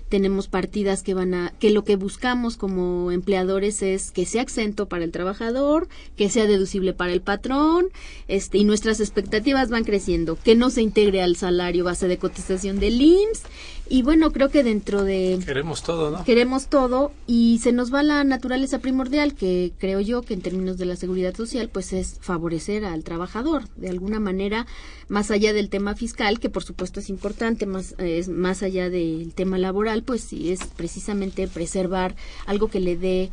[0.10, 4.88] tenemos partidas que van a que lo que buscamos como empleadores es que sea exento
[4.88, 7.88] para el trabajador, que sea deducible para el patrón,
[8.28, 12.80] este y nuestras expectativas van creciendo, que no se integre al salario base de cotización
[12.80, 13.44] del IMSS
[13.92, 16.24] y bueno, creo que dentro de queremos todo, ¿no?
[16.24, 20.78] Queremos todo y se nos va la naturaleza primordial que creo yo que en términos
[20.78, 24.68] de la seguridad social pues es favorecer al trabajador de alguna manera
[25.08, 29.34] más allá del tema fiscal que por supuesto es importante más es más allá del
[29.34, 33.30] tema laboral pues sí es precisamente preservar algo que le dé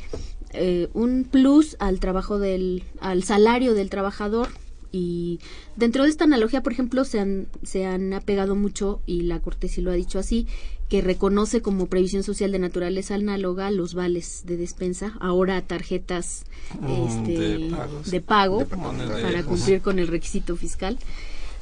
[0.53, 4.49] eh, un plus al trabajo del, al salario del trabajador.
[4.93, 5.41] Y
[5.75, 9.69] dentro de esta analogía, por ejemplo, se han, se han apegado mucho, y la Corte
[9.69, 10.47] sí lo ha dicho así,
[10.89, 16.45] que reconoce como previsión social de naturaleza análoga los vales de despensa, ahora tarjetas
[16.81, 20.99] mm, este, de, pago para cumplir con el requisito fiscal.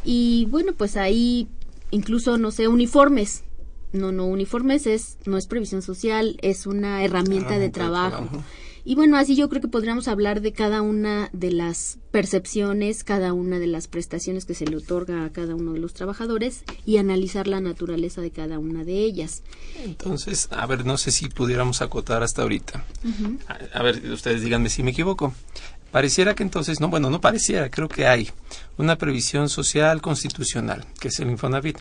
[0.04, 1.48] Y bueno, pues ahí
[1.90, 3.42] incluso, no sé, uniformes
[3.94, 8.28] no, no, uniformes es, no es previsión social, es una herramienta de trabajo.
[8.86, 13.32] Y bueno, así yo creo que podríamos hablar de cada una de las percepciones, cada
[13.32, 16.98] una de las prestaciones que se le otorga a cada uno de los trabajadores y
[16.98, 19.42] analizar la naturaleza de cada una de ellas.
[19.82, 22.84] Entonces, a ver, no sé si pudiéramos acotar hasta ahorita.
[23.48, 25.32] a, a, ver, ustedes díganme si me equivoco.
[25.90, 28.28] Pareciera que entonces, no, bueno, no pareciera, creo que hay
[28.76, 31.78] una previsión social constitucional, que es el Infonavit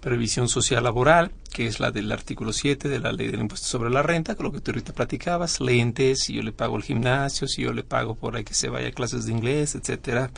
[0.00, 3.90] previsión social laboral, que es la del artículo 7 de la ley del impuesto sobre
[3.90, 7.48] la renta, con lo que tú ahorita platicabas, lentes, si yo le pago el gimnasio,
[7.48, 10.30] si yo le pago por ahí que se vaya a clases de inglés, etcétera,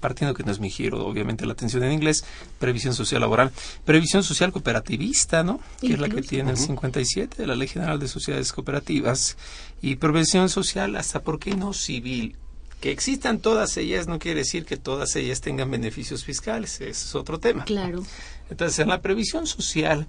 [0.00, 2.24] partiendo que no es mi giro, obviamente la atención en inglés,
[2.58, 3.52] previsión social laboral,
[3.84, 5.60] previsión social cooperativista, ¿no?
[5.80, 9.36] Que es la que tiene el 57 de la Ley General de Sociedades Cooperativas,
[9.82, 12.36] y previsión social hasta, ¿por qué no civil?
[12.80, 17.14] Que existan todas ellas no quiere decir que todas ellas tengan beneficios fiscales, ese es
[17.14, 17.64] otro tema.
[17.64, 18.02] Claro.
[18.50, 20.06] Entonces, en la previsión social,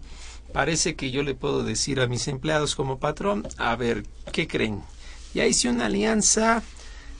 [0.52, 4.82] parece que yo le puedo decir a mis empleados como patrón, a ver, ¿qué creen?
[5.34, 6.64] Ya hice una alianza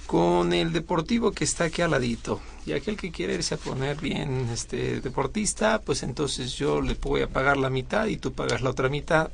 [0.08, 2.42] con el deportivo que está aquí al ladito.
[2.66, 7.22] Y aquel que quiere irse a poner bien este deportista, pues entonces yo le voy
[7.22, 9.32] a pagar la mitad y tú pagas la otra mitad.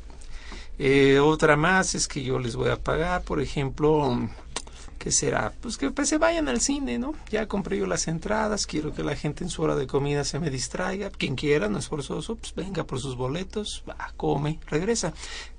[0.79, 4.29] Eh, otra más es que yo les voy a pagar, por ejemplo,
[5.07, 5.53] ¿qué será?
[5.61, 7.13] Pues que pues, se vayan al cine, ¿no?
[7.31, 10.37] Ya compré yo las entradas, quiero que la gente en su hora de comida se
[10.37, 11.11] me distraiga.
[11.11, 15.13] Quien quiera, no es forzoso, pues venga por sus boletos, va, come, regresa.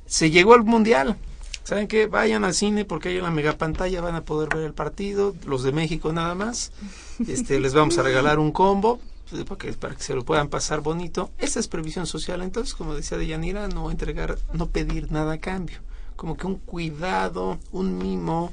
[0.04, 1.16] Se llegó al mundial.
[1.64, 2.06] ¿Saben qué?
[2.06, 5.62] Vayan al cine porque en la mega pantalla van a poder ver el partido, los
[5.62, 6.70] de México nada más.
[7.26, 10.48] Este, les vamos a regalar un combo pues, para que, para que se lo puedan
[10.48, 11.30] pasar bonito.
[11.38, 12.42] Esa es previsión social.
[12.42, 15.78] Entonces, como decía Deyanira, no entregar, no pedir nada a cambio.
[16.16, 18.52] Como que un cuidado, un mimo,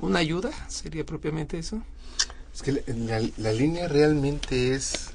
[0.00, 1.82] una ayuda, sería propiamente eso.
[2.54, 5.10] Es que la, la línea realmente es,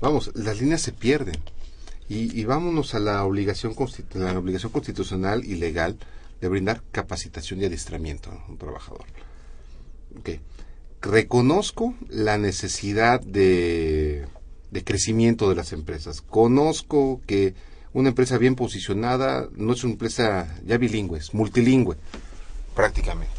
[0.00, 1.36] vamos, las líneas se pierden.
[2.08, 3.74] Y, y vámonos a la obligación,
[4.14, 5.98] la obligación constitucional y legal
[6.40, 9.04] de brindar capacitación y adiestramiento a un trabajador.
[10.20, 10.40] Okay.
[11.02, 14.26] Reconozco la necesidad de,
[14.70, 16.22] de crecimiento de las empresas.
[16.22, 17.54] Conozco que
[17.92, 21.96] una empresa bien posicionada no es una empresa ya bilingüe, es multilingüe,
[22.74, 23.35] prácticamente.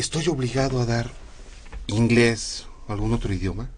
[0.00, 1.10] ¿Estoy obligado a dar
[1.86, 3.68] inglés o algún otro idioma?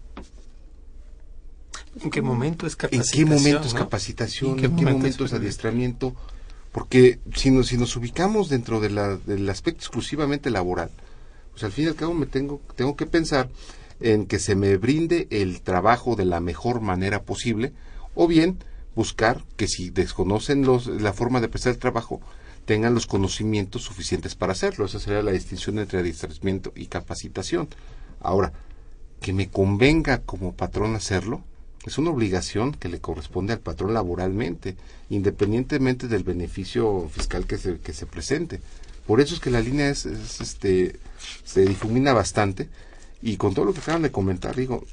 [2.01, 3.27] ¿En qué momento es capacitación?
[3.27, 4.51] ¿En qué momento es capacitación?
[4.51, 6.15] ¿En qué, ¿En qué momento, momento, es adiestramiento?
[6.71, 10.91] Porque si nos, si nos ubicamos dentro de la, del aspecto exclusivamente laboral,
[11.51, 13.49] pues al fin y al cabo me tengo, tengo que pensar
[13.99, 17.73] en que se me brinde el trabajo de la mejor manera posible,
[18.15, 18.59] o bien
[18.95, 22.21] buscar que si desconocen los, la forma de prestar el trabajo,
[22.65, 24.85] tengan los conocimientos suficientes para hacerlo.
[24.85, 27.67] Esa sería la distinción entre adiestramiento y capacitación.
[28.19, 28.53] Ahora,
[29.21, 31.43] que me convenga como patrón hacerlo,
[31.85, 34.77] es una obligación que le corresponde al patrón laboralmente,
[35.09, 38.61] independientemente del beneficio fiscal que se, que se presente.
[39.05, 40.97] Por eso es que la línea es, es, este,
[41.43, 42.69] se difumina bastante
[43.21, 44.85] y con todo lo que acaban de comentar, digo,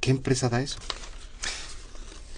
[0.00, 0.78] ¿qué empresa da eso?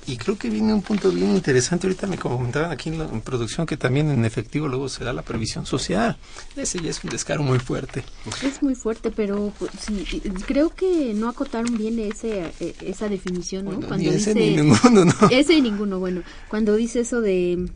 [0.06, 1.86] Y creo que viene un punto bien interesante.
[1.86, 5.12] Ahorita me comentaban aquí en, la, en producción que también en efectivo luego se da
[5.12, 6.16] la previsión social.
[6.56, 8.04] Ese ya es un descaro muy fuerte.
[8.42, 13.72] Es muy fuerte, pero pues, sí, creo que no acotaron bien ese, esa definición, ¿no?
[13.72, 15.14] Bueno, Cuando ni ese dice, ni ninguno, ¿no?
[15.30, 16.22] Ese y ninguno, bueno.
[16.48, 17.68] Cuando dice eso de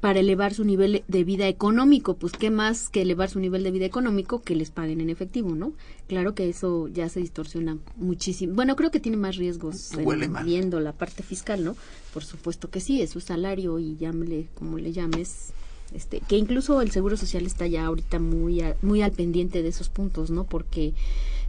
[0.00, 3.70] para elevar su nivel de vida económico, pues qué más que elevar su nivel de
[3.70, 5.72] vida económico que les paguen en efectivo, ¿no?
[6.06, 8.54] Claro que eso ya se distorsiona muchísimo.
[8.54, 10.44] Bueno, creo que tiene más riesgos mal.
[10.44, 11.76] viendo la parte fiscal, ¿no?
[12.14, 15.52] Por supuesto que sí, es su salario y llámele como le llames,
[15.94, 19.68] este, que incluso el Seguro Social está ya ahorita muy a, muy al pendiente de
[19.68, 20.44] esos puntos, ¿no?
[20.44, 20.94] Porque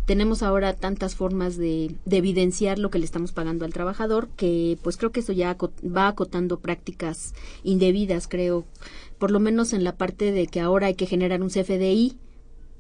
[0.06, 4.78] tenemos ahora tantas formas de, de, evidenciar lo que le estamos pagando al trabajador que
[4.82, 7.34] pues creo que eso ya va acotando prácticas
[7.64, 8.66] indebidas, creo,
[9.18, 12.18] por lo menos en la parte de que ahora hay que generar un CFDI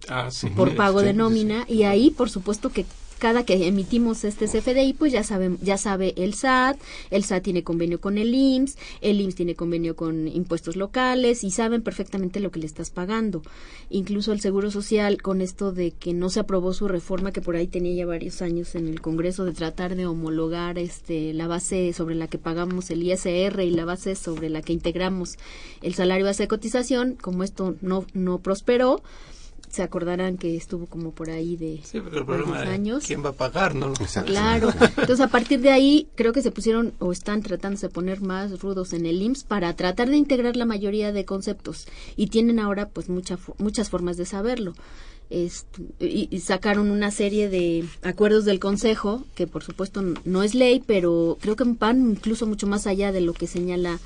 [0.08, 1.75] ah, sí, por pago sí, de nómina sí.
[1.75, 2.86] y ahí por supuesto que
[3.19, 6.79] cada que emitimos este CFDI, pues ya sabe, ya sabe el SAT,
[7.12, 11.51] el SAT tiene convenio con el IMSS, el IMSS tiene convenio con impuestos locales y
[11.51, 13.41] saben perfectamente lo que le estás pagando.
[13.89, 17.55] Incluso el Seguro Social, con esto de que no se aprobó su reforma, que por
[17.55, 21.93] ahí tenía ya varios años en el Congreso, de tratar de homologar este la base
[21.93, 25.38] sobre la que pagamos el ISR y la base sobre la que integramos
[25.82, 29.01] el salario base de cotización, como esto no, no prosperó,
[29.69, 33.05] se acordarán que estuvo como por ahí de sí, pero el problema años.
[33.05, 33.93] quién va a pagar, ¿no?
[34.25, 34.71] Claro.
[34.97, 38.60] Entonces, a partir de ahí, creo que se pusieron o están tratándose de poner más
[38.60, 42.89] rudos en el IMSS para tratar de integrar la mayoría de conceptos y tienen ahora
[42.89, 44.73] pues mucha, muchas formas de saberlo.
[45.29, 50.55] Este, y, y, sacaron una serie de acuerdos del Consejo, que por supuesto no es
[50.55, 53.99] ley, pero creo que van incluso mucho más allá de lo que señala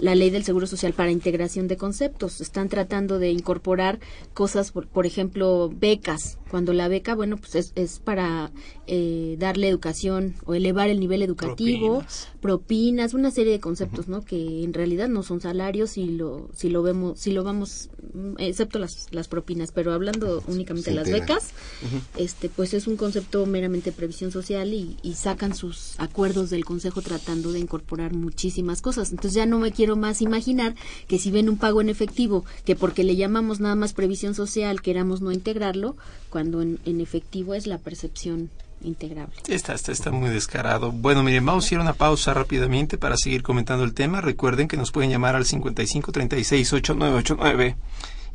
[0.00, 2.40] la ley del Seguro Social para integración de conceptos.
[2.40, 4.00] Están tratando de incorporar
[4.34, 6.38] cosas, por, por ejemplo, becas.
[6.50, 8.50] Cuando la beca, bueno, pues es, es para
[8.86, 12.28] eh, darle educación o elevar el nivel educativo, propinas.
[12.40, 14.12] propinas, una serie de conceptos, uh -huh.
[14.16, 14.24] ¿no?
[14.24, 17.90] Que en realidad no son salarios si lo, si lo vemos, si lo vamos,
[18.38, 21.50] excepto las, las propinas, pero hablando únicamente de las becas,
[21.82, 22.20] uh -huh.
[22.24, 27.00] este, pues es un concepto meramente previsión social y, y sacan sus acuerdos del Consejo
[27.00, 29.10] tratando de incorporar muchísimas cosas.
[29.12, 30.74] Entonces ya no me quiero más imaginar
[31.08, 34.82] que si ven un pago en efectivo, que porque le llamamos nada más previsión social,
[34.82, 35.96] queramos no integrarlo,
[36.28, 38.50] cuando en, efectivo es la percepción
[38.82, 39.34] integrable.
[39.48, 40.90] Está, está, está muy descarado.
[40.92, 44.20] Bueno, miren, vamos a ir a una pausa rápidamente para seguir comentando el tema.
[44.20, 47.76] Recuerden que nos pueden llamar al 55 36 8989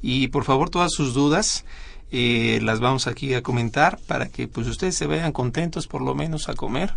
[0.02, 1.66] y por favor todas sus dudas
[2.12, 6.16] Eh, las vamos aquí a comentar para que pues ustedes se vean contentos por lo
[6.16, 6.94] menos a comer.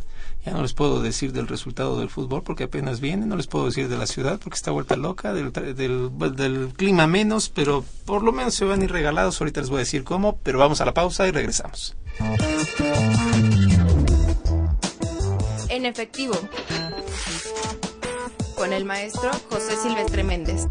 [0.53, 3.89] No les puedo decir del resultado del fútbol porque apenas viene, no les puedo decir
[3.89, 8.33] de la ciudad porque está vuelta loca, del, del, del clima menos, pero por lo
[8.33, 9.41] menos se van a ir regalados.
[9.41, 11.97] Ahorita les voy a decir cómo, pero vamos a la pausa y regresamos.
[15.69, 16.35] En efectivo,
[18.57, 20.67] con el maestro José Silvestre Méndez.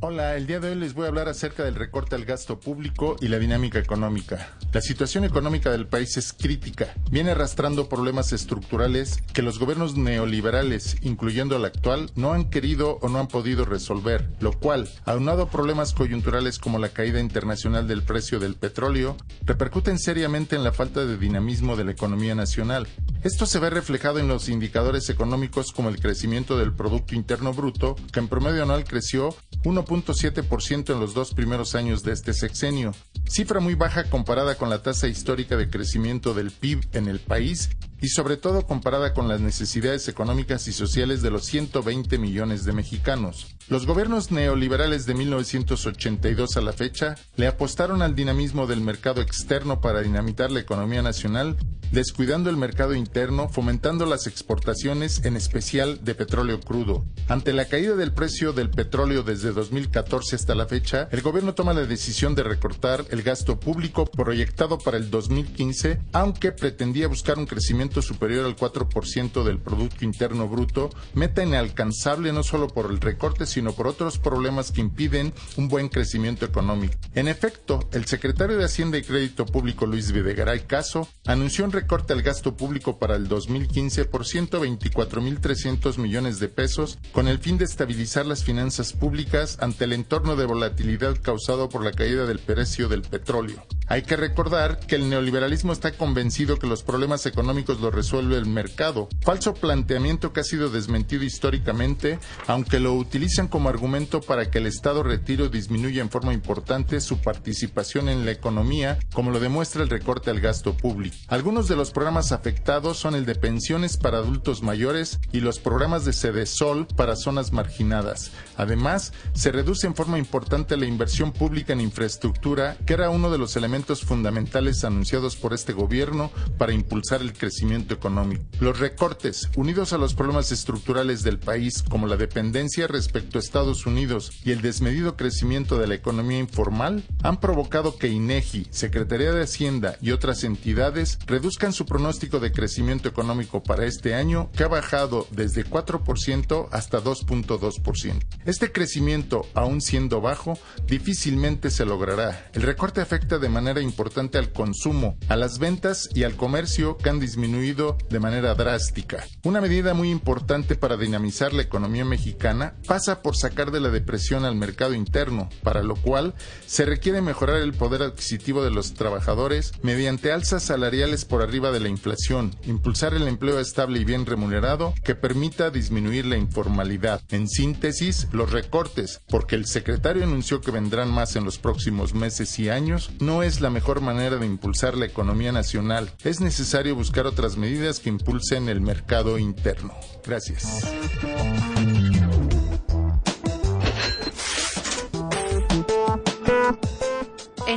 [0.00, 3.16] Hola, el día de hoy les voy a hablar acerca del recorte al gasto público
[3.20, 4.50] y la dinámica económica.
[4.72, 6.94] La situación económica del país es crítica.
[7.10, 13.08] Viene arrastrando problemas estructurales que los gobiernos neoliberales, incluyendo el actual, no han querido o
[13.08, 18.02] no han podido resolver, lo cual, aunado a problemas coyunturales como la caída internacional del
[18.02, 22.86] precio del petróleo, repercuten seriamente en la falta de dinamismo de la economía nacional.
[23.22, 27.96] Esto se ve reflejado en los indicadores económicos como el crecimiento del Producto Interno Bruto,
[28.12, 32.94] que en promedio anual creció 1.7% en los dos primeros años de este sexenio,
[33.26, 37.70] cifra muy baja comparada con la tasa histórica de crecimiento del PIB en el país
[38.00, 42.72] y sobre todo comparada con las necesidades económicas y sociales de los 120 millones de
[42.74, 43.56] mexicanos.
[43.70, 49.80] Los gobiernos neoliberales de 1982 a la fecha le apostaron al dinamismo del mercado externo
[49.80, 51.56] para dinamitar la economía nacional,
[51.90, 57.06] descuidando el mercado interno, fomentando las exportaciones, en especial de petróleo crudo.
[57.26, 61.72] Ante la caída del precio del petróleo desde 2014 hasta la fecha, el gobierno toma
[61.72, 67.46] la decisión de recortar el gasto público proyectado para el 2015, aunque pretendía buscar un
[67.46, 73.46] crecimiento superior al 4% del Producto Interno Bruto, meta inalcanzable no solo por el recorte,
[73.54, 76.94] sino por otros problemas que impiden un buen crecimiento económico.
[77.14, 82.12] En efecto, el secretario de Hacienda y Crédito Público Luis Videgaray Caso anunció un recorte
[82.12, 87.64] al gasto público para el 2015 por 124.300 millones de pesos con el fin de
[87.64, 92.88] estabilizar las finanzas públicas ante el entorno de volatilidad causado por la caída del precio
[92.88, 93.64] del petróleo.
[93.86, 98.46] Hay que recordar que el neoliberalismo está convencido que los problemas económicos los resuelve el
[98.46, 99.08] mercado.
[99.20, 104.66] Falso planteamiento que ha sido desmentido históricamente, aunque lo utilizan como argumento para que el
[104.66, 109.82] Estado retire o disminuya en forma importante su participación en la economía, como lo demuestra
[109.82, 111.16] el recorte al gasto público.
[111.28, 116.04] Algunos de los programas afectados son el de pensiones para adultos mayores y los programas
[116.04, 116.14] de
[116.46, 118.32] Sol para zonas marginadas.
[118.56, 123.38] Además, se reduce en forma importante la inversión pública en infraestructura, que era uno de
[123.38, 128.44] los elementos fundamentales anunciados por este gobierno para impulsar el crecimiento económico.
[128.60, 134.30] Los recortes, unidos a los problemas estructurales del país, como la dependencia respecto Estados Unidos
[134.44, 139.96] y el desmedido crecimiento de la economía informal, han provocado que INEGI, Secretaría de Hacienda
[140.00, 145.26] y otras entidades reduzcan su pronóstico de crecimiento económico para este año, que ha bajado
[145.30, 148.20] desde 4% hasta 2.2%.
[148.44, 152.50] Este crecimiento, aún siendo bajo, difícilmente se logrará.
[152.52, 157.10] El recorte afecta de manera importante al consumo, a las ventas y al comercio que
[157.10, 159.24] han disminuido de manera drástica.
[159.44, 164.44] Una medida muy importante para dinamizar la economía mexicana pasa por sacar de la depresión
[164.44, 166.34] al mercado interno, para lo cual
[166.66, 171.80] se requiere mejorar el poder adquisitivo de los trabajadores mediante alzas salariales por arriba de
[171.80, 177.22] la inflación, impulsar el empleo estable y bien remunerado que permita disminuir la informalidad.
[177.30, 182.58] En síntesis, los recortes, porque el secretario anunció que vendrán más en los próximos meses
[182.58, 186.12] y años, no es la mejor manera de impulsar la economía nacional.
[186.24, 189.94] Es necesario buscar otras medidas que impulsen el mercado interno.
[190.26, 190.84] Gracias.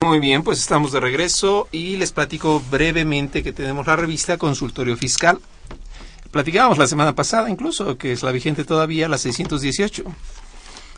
[0.00, 4.96] Muy bien, pues estamos de regreso y les platico brevemente que tenemos la revista Consultorio
[4.96, 5.40] Fiscal.
[6.30, 10.04] Platicábamos la semana pasada incluso, que es la vigente todavía, la 618.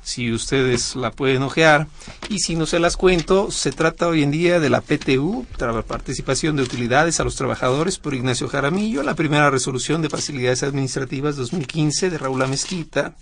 [0.02, 1.86] Si ustedes la pueden ojear.
[2.28, 5.46] Y si no se las cuento, se trata hoy en día de la PTU,
[5.88, 11.36] Participación de Utilidades a los Trabajadores por Ignacio Jaramillo, la primera resolución de Facilidades Administrativas
[11.36, 13.14] 2015 de Raúl Mezquita,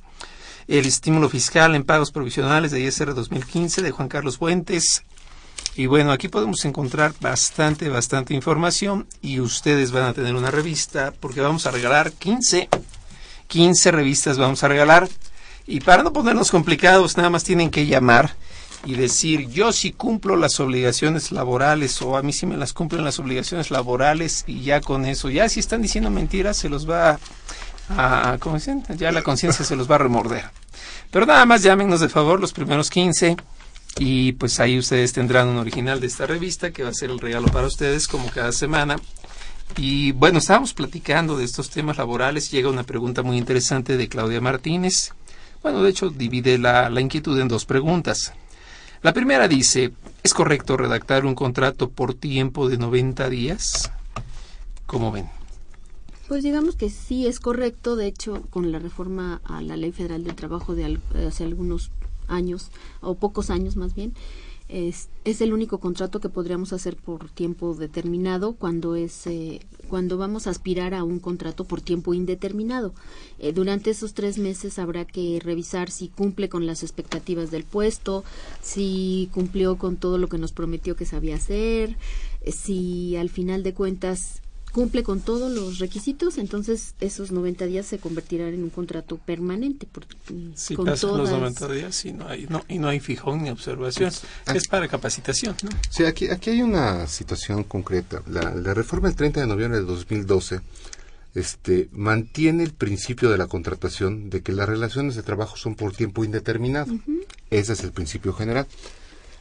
[0.66, 5.04] el estímulo fiscal en pagos provisionales de ISR 2015 de Juan Carlos Fuentes,
[5.78, 11.12] y bueno, aquí podemos encontrar bastante, bastante información y ustedes van a tener una revista
[11.20, 12.68] porque vamos a regalar 15,
[13.46, 15.08] 15 revistas vamos a regalar.
[15.68, 18.34] Y para no ponernos complicados, nada más tienen que llamar
[18.84, 23.04] y decir, yo sí cumplo las obligaciones laborales o a mí sí me las cumplen
[23.04, 27.20] las obligaciones laborales y ya con eso, ya si están diciendo mentiras, se los va
[27.88, 28.82] a, ¿cómo dicen?
[28.96, 30.50] Ya la conciencia se los va a remorder.
[31.12, 33.36] Pero nada más llámenos de favor los primeros 15
[33.98, 37.18] y pues ahí ustedes tendrán un original de esta revista que va a ser el
[37.18, 38.96] regalo para ustedes como cada semana.
[39.76, 42.50] Y bueno, estábamos platicando de estos temas laborales.
[42.50, 45.12] Llega una pregunta muy interesante de Claudia Martínez.
[45.62, 48.32] Bueno, de hecho, divide la, la inquietud en dos preguntas.
[49.02, 49.92] La primera dice,
[50.22, 53.90] ¿es correcto redactar un contrato por tiempo de 90 días?
[54.86, 55.28] ¿Cómo ven?
[56.28, 57.96] Pues digamos que sí es correcto.
[57.96, 61.90] De hecho, con la reforma a la Ley Federal del Trabajo de hace algunos
[62.28, 62.70] años,
[63.00, 64.14] o pocos años más bien,
[64.68, 70.18] es, es, el único contrato que podríamos hacer por tiempo determinado cuando es eh, cuando
[70.18, 72.92] vamos a aspirar a un contrato por tiempo indeterminado.
[73.38, 78.24] Eh, durante esos tres meses habrá que revisar si cumple con las expectativas del puesto,
[78.62, 81.96] si cumplió con todo lo que nos prometió que sabía hacer,
[82.42, 84.42] eh, si al final de cuentas
[84.72, 89.86] cumple con todos los requisitos, entonces esos 90 días se convertirán en un contrato permanente.
[90.54, 93.50] si con pasan los 90 días y no hay, no, y no hay fijón ni
[93.50, 94.12] observación,
[94.54, 95.56] es para capacitación.
[95.62, 95.70] ¿no?
[95.90, 98.22] Sí, aquí, aquí hay una situación concreta.
[98.28, 100.60] La, la reforma del 30 de noviembre de 2012
[101.34, 105.92] este, mantiene el principio de la contratación de que las relaciones de trabajo son por
[105.92, 106.92] tiempo indeterminado.
[107.50, 108.66] Ese es el principio general.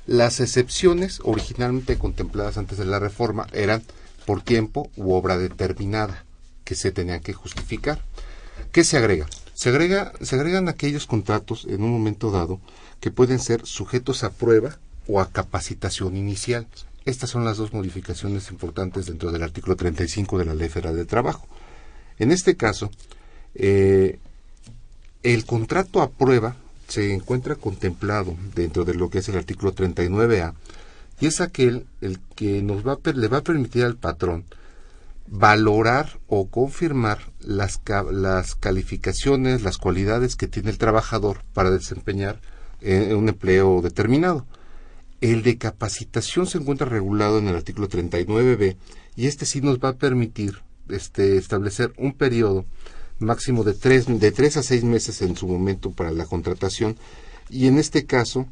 [0.05, 3.83] Las excepciones originalmente contempladas antes de la reforma eran
[4.27, 6.25] por tiempo u obra determinada
[6.65, 8.03] que se tenían que justificar.
[8.73, 9.25] ¿Qué se agrega?
[9.53, 12.59] Se, agrega, se agregan aquellos contratos en un momento dado
[12.99, 16.67] que pueden ser sujetos a prueba o a capacitación inicial.
[17.05, 21.05] Estas son las dos modificaciones importantes dentro del artículo 35 de la Ley Federal de
[21.05, 21.47] Trabajo.
[22.19, 22.91] En este caso,
[23.55, 24.19] eh,
[25.23, 26.57] el contrato a prueba
[26.89, 30.53] se encuentra contemplado dentro de lo que es el artículo 39A
[31.19, 34.45] y es aquel el que nos va le va a permitir al patrón
[35.27, 42.39] valorar o confirmar las, las calificaciones, las cualidades que tiene el trabajador para desempeñar
[42.81, 44.45] en un empleo determinado.
[45.19, 48.77] El de capacitación se encuentra regulado en el artículo 39b
[49.15, 52.65] y este sí nos va a permitir este, establecer un periodo
[53.19, 56.95] máximo de tres, de tres a seis meses en su momento para la contratación
[57.49, 58.45] y en este caso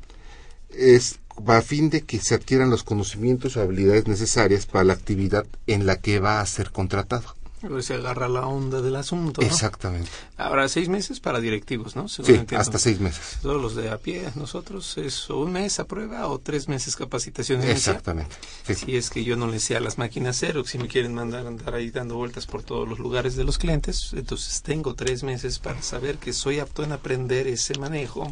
[0.70, 5.46] es a fin de que se adquieran los conocimientos o habilidades necesarias para la actividad
[5.68, 7.36] en la que va a ser contratado
[7.82, 9.42] se agarra la onda del asunto.
[9.42, 10.10] Exactamente.
[10.38, 12.08] Ahora, seis meses para directivos, ¿no?
[12.08, 12.24] sí,
[12.56, 13.38] hasta seis meses.
[13.42, 17.64] Todos los de a pie, nosotros, es un mes a prueba o tres meses capacitación
[17.64, 18.36] Exactamente.
[18.74, 21.46] Si es que yo no le sé a las máquinas cero, si me quieren mandar
[21.46, 25.24] a andar ahí dando vueltas por todos los lugares de los clientes, entonces tengo tres
[25.24, 28.32] meses para saber que soy apto en aprender ese manejo,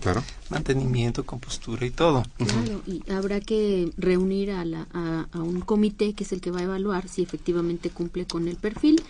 [0.50, 2.24] mantenimiento, compostura y todo.
[2.38, 4.88] Claro, y habrá que reunir a, la,
[5.32, 8.58] a un comité que es el que va a evaluar si efectivamente cumple con el
[8.58, 9.04] perfil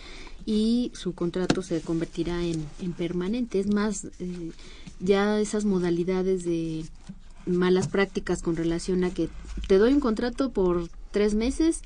[0.46, 3.60] y su contrato se convertirá en, en permanente.
[3.60, 4.50] Es más, eh,
[5.00, 6.84] ya esas modalidades de
[7.46, 9.28] malas prácticas con relación a que
[9.68, 11.82] te doy un contrato por tres meses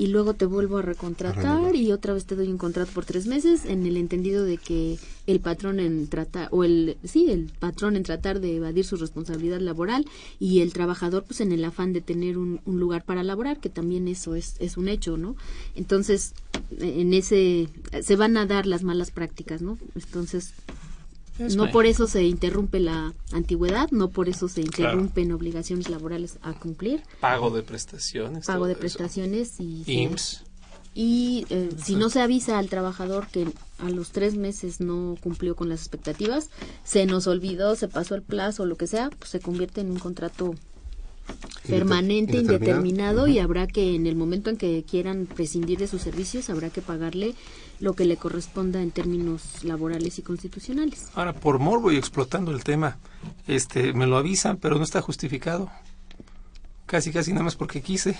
[0.00, 3.26] y luego te vuelvo a recontratar y otra vez te doy un contrato por tres
[3.26, 7.96] meses en el entendido de que el patrón en tratar o el sí el patrón
[7.96, 10.06] en tratar de evadir su responsabilidad laboral
[10.38, 13.68] y el trabajador pues en el afán de tener un, un lugar para laborar que
[13.68, 15.36] también eso es, es un hecho no
[15.74, 16.32] entonces
[16.78, 17.68] en ese
[18.00, 20.54] se van a dar las malas prácticas no entonces
[21.56, 26.52] no por eso se interrumpe la antigüedad, no por eso se interrumpen obligaciones laborales a
[26.52, 27.02] cumplir.
[27.20, 28.46] Pago de prestaciones.
[28.46, 29.82] Pago de prestaciones y...
[29.86, 30.44] IMSS.
[30.92, 33.46] Y eh, si no se avisa al trabajador que
[33.78, 36.50] a los tres meses no cumplió con las expectativas,
[36.82, 39.98] se nos olvidó, se pasó el plazo lo que sea, pues se convierte en un
[39.98, 40.54] contrato
[41.68, 46.50] permanente, indeterminado, y habrá que en el momento en que quieran prescindir de sus servicios,
[46.50, 47.34] habrá que pagarle
[47.80, 51.08] lo que le corresponda en términos laborales y constitucionales.
[51.14, 52.98] Ahora, por morbo y explotando el tema,
[53.46, 55.70] este, me lo avisan, pero no está justificado.
[56.86, 58.18] casi casi nada más porque quise.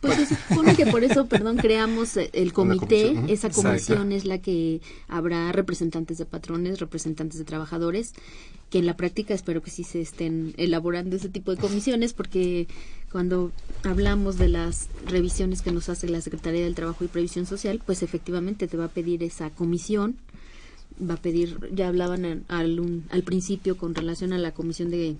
[0.00, 3.06] Pues se supone que por eso, perdón, creamos eh, el comité.
[3.14, 3.28] comisión.
[3.30, 4.14] Esa comisión Exacto.
[4.16, 8.12] es la que habrá representantes de patrones, representantes de trabajadores,
[8.70, 12.68] que en la práctica espero que sí se estén elaborando ese tipo de comisiones, porque
[13.10, 13.50] cuando
[13.82, 18.02] hablamos de las revisiones que nos hace la Secretaría del Trabajo y Previsión Social, pues
[18.02, 20.16] efectivamente te va a pedir esa comisión
[21.00, 24.90] va a pedir, ya hablaban al, al, un- al principio con relación a la comisión
[24.90, 25.14] de,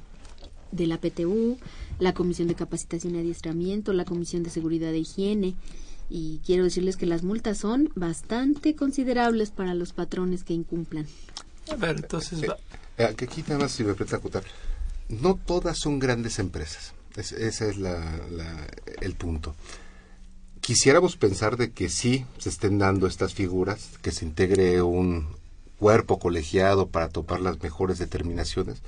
[0.73, 1.59] de la PTU,
[1.99, 5.55] la comisión de capacitación y adiestramiento, la comisión de seguridad e higiene.
[6.11, 11.07] Y quiero decirles que las multas son bastante considerables para los patrones que incumplan.
[11.71, 12.57] A ver, entonces va.
[12.97, 14.43] Eh, que aquí nada más si me acotar.
[15.11, 16.95] No todas son grandes empresas.
[17.16, 18.66] Es- ese es la- la-
[19.01, 19.55] el punto.
[20.61, 25.27] Quisiéramos pensar de que sí se estén dando estas figuras, que se integre un
[25.79, 28.79] cuerpo colegiado para topar las mejores determinaciones,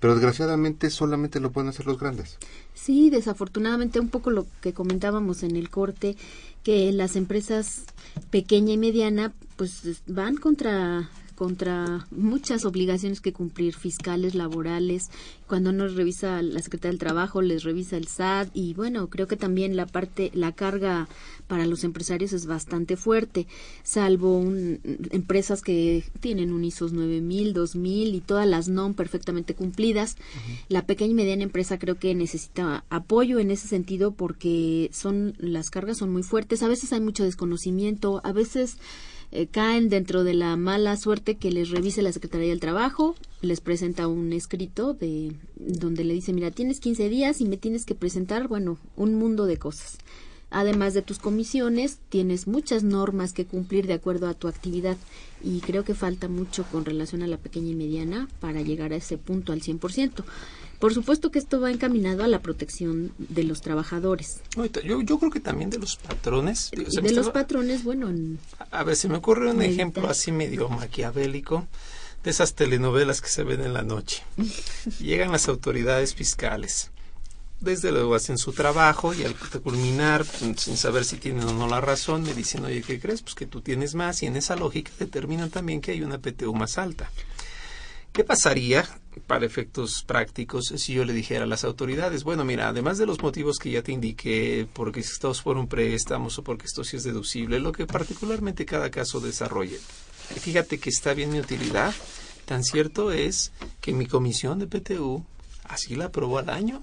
[0.00, 2.38] pero desgraciadamente solamente lo pueden hacer los grandes.
[2.74, 6.16] Sí, desafortunadamente un poco lo que comentábamos en el corte,
[6.62, 7.84] que las empresas
[8.30, 15.10] pequeña y mediana pues es- van contra contra muchas obligaciones que cumplir fiscales, laborales,
[15.46, 19.36] cuando nos revisa la Secretaría del Trabajo, les revisa el SAT y bueno, creo que
[19.36, 21.08] también la parte la carga
[21.46, 23.46] para los empresarios es bastante fuerte,
[23.84, 24.80] salvo un-
[25.12, 30.16] empresas que tienen un ISO 9000, 2000 y todas las NOM perfectamente cumplidas.
[30.68, 35.70] La pequeña y mediana empresa creo que necesita apoyo en ese sentido porque son las
[35.70, 38.78] cargas son muy fuertes, a veces hay mucho desconocimiento, a veces
[39.36, 43.60] eh, caen dentro de la mala suerte que les revise la Secretaría del Trabajo, les
[43.60, 47.94] presenta un escrito de donde le dice, mira, tienes 15 días y me tienes que
[47.94, 49.98] presentar, bueno, un mundo de cosas.
[50.48, 54.96] Además de tus comisiones, tienes muchas normas que cumplir de acuerdo a tu actividad
[55.44, 58.96] y creo que falta mucho con relación a la pequeña y mediana para llegar a
[58.96, 60.24] ese punto al 100%.
[60.78, 64.40] Por supuesto que esto va encaminado a la protección de los trabajadores.
[64.84, 66.70] Yo, yo creo que también de los patrones.
[66.72, 68.38] digo, de los estaba- patrones, bueno, en-
[68.70, 71.66] A ver, se me ocurre un ejemplo así medio maquiavélico
[72.24, 74.22] de esas telenovelas que se ven en la noche.
[75.00, 76.90] Llegan las autoridades fiscales.
[77.58, 81.80] Desde luego hacen su trabajo y al culminar, sin saber si tienen o no la
[81.80, 83.22] razón, me dicen, oye, ¿qué crees?
[83.22, 86.54] Pues que tú tienes más y en esa lógica determinan también que hay una PTU
[86.54, 87.10] más alta.
[88.12, 88.86] ¿Qué pasaría
[89.26, 93.20] para efectos prácticos si yo le dijera a las autoridades, bueno, mira, además de los
[93.22, 97.60] motivos que ya te indiqué, porque estos fueron préstamos o porque esto sí es deducible,
[97.60, 101.94] lo que particularmente cada caso desarrolle, fíjate que está bien mi utilidad,
[102.44, 105.24] tan cierto es que mi comisión de PTU
[105.64, 106.82] así la aprobó al año,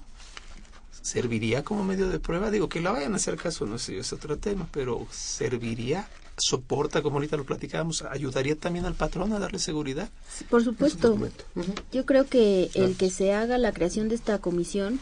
[1.02, 4.12] serviría como medio de prueba, digo que la vayan a hacer caso, no sé, es
[4.12, 9.58] otro tema, pero serviría, soporta, como ahorita lo platicábamos, ayudaría también al patrón a darle
[9.58, 10.08] seguridad.
[10.50, 11.16] Por supuesto.
[11.92, 14.98] Yo creo que el que se haga la creación de esta comisión,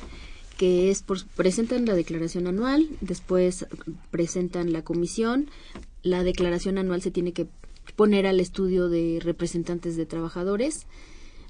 [0.59, 3.67] que es por, presentan la declaración anual, después
[4.11, 5.49] presentan la comisión,
[6.03, 7.47] la declaración anual se tiene que
[7.97, 10.87] poner al estudio de representantes de trabajadores.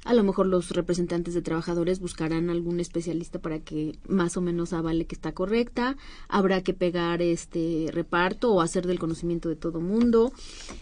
[0.04, 4.72] A lo mejor los representantes de trabajadores buscarán algún especialista para que más o menos
[4.72, 5.96] avale que está correcta.
[6.28, 10.32] Habrá que pegar este reparto o hacer del conocimiento de todo mundo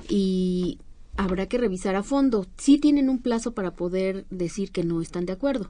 [0.09, 0.79] y
[1.17, 2.47] habrá que revisar a fondo.
[2.57, 5.69] Sí tienen un plazo para poder decir que no están de acuerdo,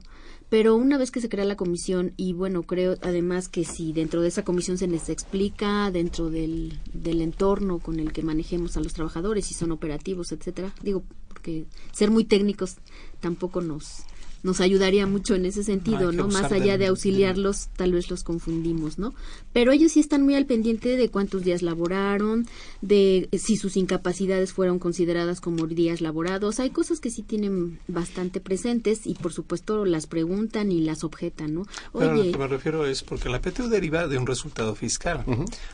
[0.49, 4.21] pero una vez que se crea la comisión y bueno, creo además que si dentro
[4.21, 8.81] de esa comisión se les explica dentro del, del entorno con el que manejemos a
[8.81, 12.77] los trabajadores, si son operativos, etcétera, digo, porque ser muy técnicos
[13.21, 14.03] tampoco nos
[14.43, 16.27] nos ayudaría mucho en ese sentido, ¿no?
[16.27, 19.13] Más allá de auxiliarlos, tal vez los confundimos, ¿no?
[19.53, 22.47] Pero ellos sí están muy al pendiente de cuántos días laboraron,
[22.81, 26.59] de si sus incapacidades fueron consideradas como días laborados.
[26.59, 31.53] Hay cosas que sí tienen bastante presentes y por supuesto las preguntan y las objetan,
[31.53, 31.67] ¿no?
[31.93, 34.73] Pero a lo Oye, que me refiero es porque la PTU deriva de un resultado
[34.75, 35.23] fiscal.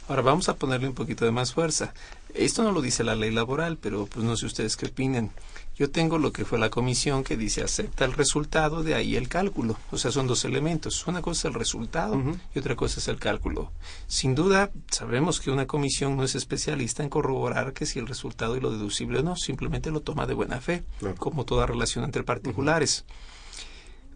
[0.08, 1.94] Ahora vamos a ponerle un poquito de más fuerza.
[2.34, 5.32] Esto no lo dice la ley laboral, pero pues no sé ustedes qué opinen.
[5.78, 9.30] Yo tengo lo que fue la comisión que dice acepta el resultado, de ahí el
[9.30, 9.78] cálculo.
[9.92, 11.06] O sea, son dos elementos.
[11.06, 12.20] Una cosa es el resultado
[12.56, 13.72] y otra cosa es el cálculo.
[14.08, 18.58] Sin duda, sabemos que una comisión no es especialista en corroborar que si el resultado
[18.58, 20.84] y lo deducible o no, simplemente lo toma de buena fe,
[21.20, 23.06] como toda relación entre particulares.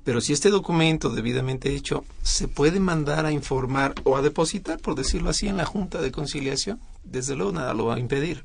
[0.03, 4.95] Pero si este documento debidamente hecho se puede mandar a informar o a depositar, por
[4.95, 8.43] decirlo así, en la Junta de Conciliación, desde luego nada lo va a impedir.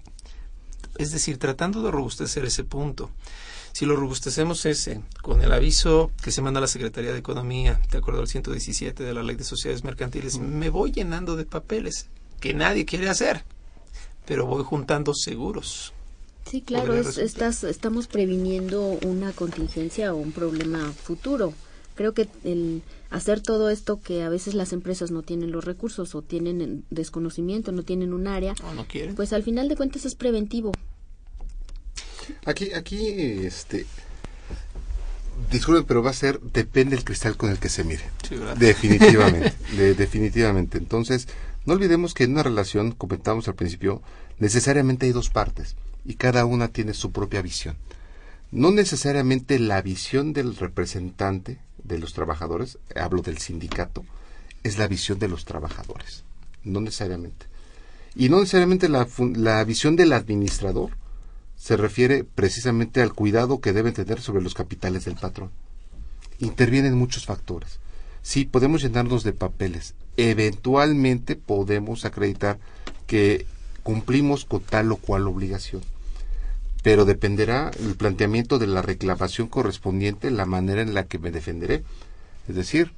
[0.99, 3.11] Es decir, tratando de robustecer ese punto.
[3.73, 7.81] Si lo robustecemos ese, con el aviso que se manda a la Secretaría de Economía,
[7.91, 12.07] de acuerdo al 117 de la Ley de Sociedades Mercantiles, me voy llenando de papeles
[12.41, 13.45] que nadie quiere hacer,
[14.25, 15.93] pero voy juntando seguros.
[16.51, 21.53] sí, claro, es- estás, estamos previniendo una contingencia o un problema futuro.
[21.97, 26.15] Creo que el hacer todo esto que a veces las empresas no tienen los recursos
[26.15, 29.15] o tienen desconocimiento, no tienen un área, o no quieren.
[29.15, 30.73] pues al final de cuentas es preventivo.
[32.45, 33.07] Aquí, aquí,
[33.47, 33.87] este,
[35.51, 38.03] disculpen, pero va a ser, depende del cristal con el que se mire.
[38.59, 40.79] Definitivamente, de- definitivamente.
[40.79, 41.29] Entonces,
[41.65, 44.03] no olvidemos que en una relación, comentamos al principio,
[44.39, 47.77] necesariamente hay dos partes y cada una tiene su propia visión.
[48.53, 54.05] No necesariamente la visión del representante de los trabajadores, hablo del sindicato,
[54.63, 56.25] es la visión de los trabajadores.
[56.65, 57.47] No necesariamente.
[58.15, 60.91] Y no necesariamente la, la visión del administrador
[61.57, 65.51] se refiere precisamente al cuidado que debe tener sobre los capitales del patrón.
[66.39, 67.79] Intervienen muchos factores.
[68.23, 69.95] Sí, podemos llenarnos de papeles.
[70.17, 72.59] Eventualmente podemos acreditar
[73.07, 73.47] que
[73.83, 75.83] cumplimos con tal o cual obligación.
[76.87, 81.83] Pero dependerá el planteamiento de la reclamación correspondiente, la manera en la que me defenderé.
[82.47, 82.93] Es decir,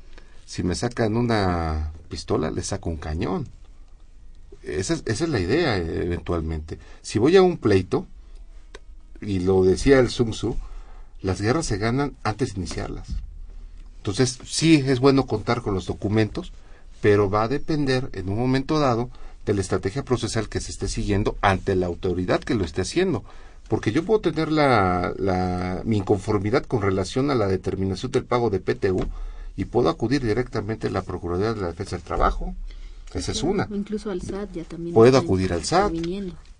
[0.44, 3.48] si me sacan una pistola, le saco un cañón.
[4.62, 6.78] Esa es, esa es la idea, eh, eventualmente.
[7.00, 8.06] Si voy a un pleito,
[9.22, 10.54] y lo decía el Sun Tzu,
[11.22, 13.08] las guerras se ganan antes de iniciarlas.
[13.96, 16.52] Entonces, sí es bueno contar con los documentos,
[17.00, 19.08] pero va a depender en un momento dado
[19.46, 23.24] de la estrategia procesal que se esté siguiendo ante la autoridad que lo esté haciendo.
[23.68, 28.50] Porque yo puedo tener la, la, mi inconformidad con relación a la determinación del pago
[28.50, 29.04] de PTU
[29.56, 32.54] y puedo acudir directamente a la Procuraduría de la Defensa del Trabajo.
[33.12, 33.68] Esa es una.
[33.70, 34.94] Incluso al SAT ya también.
[34.94, 35.92] Puedo acudir al SAT.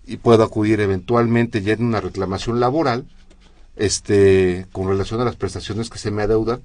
[0.05, 3.05] y puedo acudir eventualmente ya en una reclamación laboral
[3.75, 6.61] este con relación a las prestaciones que se me adeudan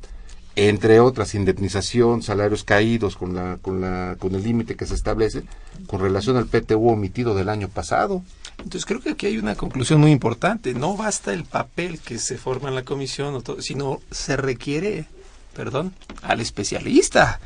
[0.57, 5.43] entre otras indemnización salarios caídos con la con la con el límite que se establece
[5.87, 8.23] con relación al PTU omitido del año pasado
[8.59, 10.75] Entonces creo que aquí hay una conclusión muy importante.
[10.75, 15.07] No basta el papel que se forma en la comisión, sino se requiere,
[15.55, 15.93] perdón,
[16.23, 17.41] al especialista,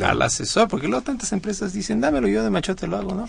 [0.00, 3.28] al asesor, porque luego tantas empresas dicen, dámelo yo de machote lo hago, ¿no?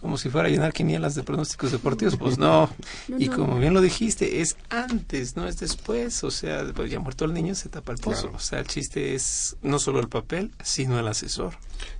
[0.00, 2.16] Como si fuera a llenar quinielas de pronósticos deportivos.
[2.16, 2.70] Pues no.
[3.08, 3.36] No, y no.
[3.36, 6.22] como bien lo dijiste, es antes, no es después.
[6.24, 8.22] O sea, pues ya muerto el niño se tapa el pozo.
[8.22, 8.36] Claro.
[8.36, 11.54] O sea, el chiste es no solo el papel, sino el asesor.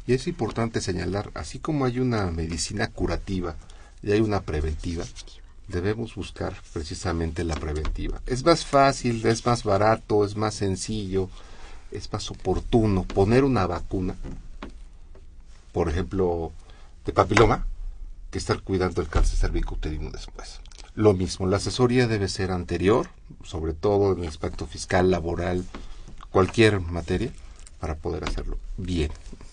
[0.07, 3.57] y es importante señalar así como hay una medicina curativa
[4.03, 5.05] y hay una preventiva
[5.69, 11.31] debemos buscar precisamente la preventiva es más fácil es más barato es más sencillo
[11.93, 14.15] es más oportuno poner una vacuna
[15.73, 16.53] por ejemplo
[17.05, 17.67] de papiloma
[18.31, 20.61] que estar cuidando el cáncer cervicouterino después
[20.95, 23.09] lo mismo la asesoría debe ser anterior
[23.45, 25.65] sobre todo en el aspecto fiscal laboral
[26.31, 27.33] cualquier materia
[27.81, 29.11] para poder hacerlo bien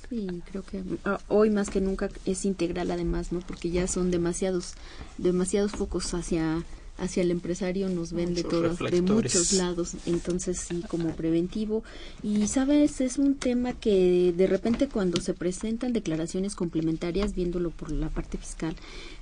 [0.10, 3.42] Sí, creo que ah, hoy más que nunca es integral además, ¿no?
[3.42, 4.76] Porque ya son demasiados
[5.18, 6.64] demasiados focos hacia
[6.98, 11.84] hacia el empresario nos ven de todos de muchos lados, entonces sí como preventivo.
[12.24, 17.92] Y sabes es un tema que de repente cuando se presentan declaraciones complementarias viéndolo por
[17.92, 18.76] la parte fiscal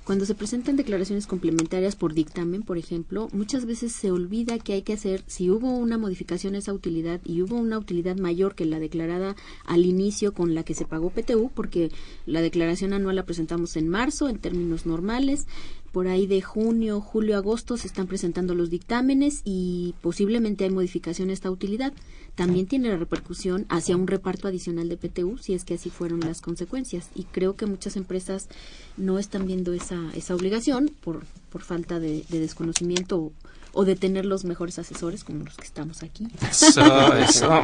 [0.06, 4.82] cuando se presentan declaraciones complementarias por dictamen, por ejemplo, muchas veces se olvida que hay
[4.82, 8.66] que hacer, si hubo una modificación a esa utilidad y hubo una utilidad mayor que
[8.66, 11.90] la declarada al inicio con la que se pagó PTU, porque
[12.24, 15.48] la declaración anual la presentamos en marzo en términos normales,
[15.96, 21.30] por ahí de junio, julio, agosto se están presentando los dictámenes y posiblemente hay modificación
[21.30, 21.94] a esta utilidad.
[22.34, 26.20] También tiene la repercusión hacia un reparto adicional de PTU, si es que así fueron
[26.20, 27.08] las consecuencias.
[27.14, 28.50] Y creo que muchas empresas
[28.98, 33.32] no están viendo esa, esa obligación por, por falta de, de desconocimiento o,
[33.78, 36.26] o de tener los mejores asesores como los que estamos aquí.
[36.50, 37.62] Eso, eso.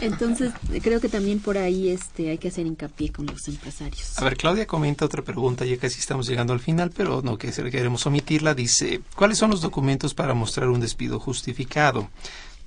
[0.00, 4.18] Entonces, creo que también por ahí este hay que hacer hincapié con los empresarios.
[4.18, 7.52] A ver, Claudia comenta otra pregunta, ya casi estamos llegando al final, pero no que
[7.52, 8.54] queremos omitirla.
[8.54, 12.10] Dice, ¿cuáles son los documentos para mostrar un despido justificado?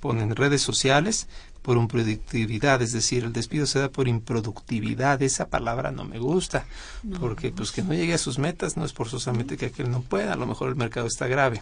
[0.00, 1.28] Ponen redes sociales
[1.60, 5.20] por improductividad, es decir, el despido se da por improductividad.
[5.20, 6.64] Esa palabra no me gusta,
[7.20, 10.32] porque pues que no llegue a sus metas no es forzosamente que aquel no pueda,
[10.32, 11.60] a lo mejor el mercado está grave.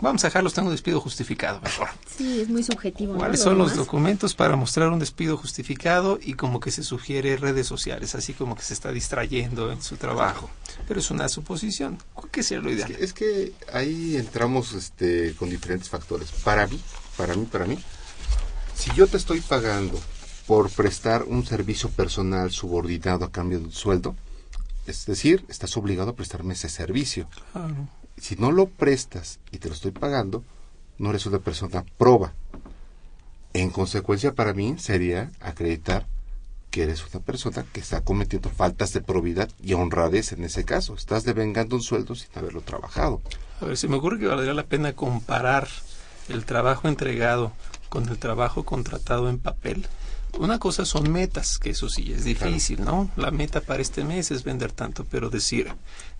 [0.00, 1.88] Vamos a dejarlos, tengo un despido justificado, mejor.
[2.16, 3.14] Sí, es muy subjetivo.
[3.14, 7.66] ¿Cuáles son los documentos para mostrar un despido justificado y como que se sugiere redes
[7.66, 10.50] sociales, así como que se está distrayendo en su trabajo?
[10.88, 11.98] Pero es una suposición.
[12.30, 12.92] ¿Qué sería lo ideal?
[12.92, 16.30] Es que ahí entramos este, con diferentes factores.
[16.44, 16.80] Para mí,
[17.16, 17.78] para mí, para mí,
[18.74, 20.00] si yo te estoy pagando
[20.46, 24.16] por prestar un servicio personal subordinado a cambio de un sueldo,
[24.86, 27.28] es decir, estás obligado a prestarme ese servicio.
[27.52, 27.88] Claro.
[28.20, 30.44] Si no lo prestas y te lo estoy pagando,
[30.98, 32.34] no eres una persona proba.
[33.54, 36.06] En consecuencia, para mí sería acreditar
[36.70, 40.94] que eres una persona que está cometiendo faltas de probidad y honradez en ese caso.
[40.94, 43.22] Estás devengando un sueldo sin haberlo trabajado.
[43.60, 45.68] A ver, se me ocurre que valdría la pena comparar
[46.28, 47.52] el trabajo entregado
[47.88, 49.88] con el trabajo contratado en papel
[50.38, 53.10] Una cosa son metas, que eso sí es difícil, ¿no?
[53.16, 55.72] La meta para este mes es vender tanto, pero decir,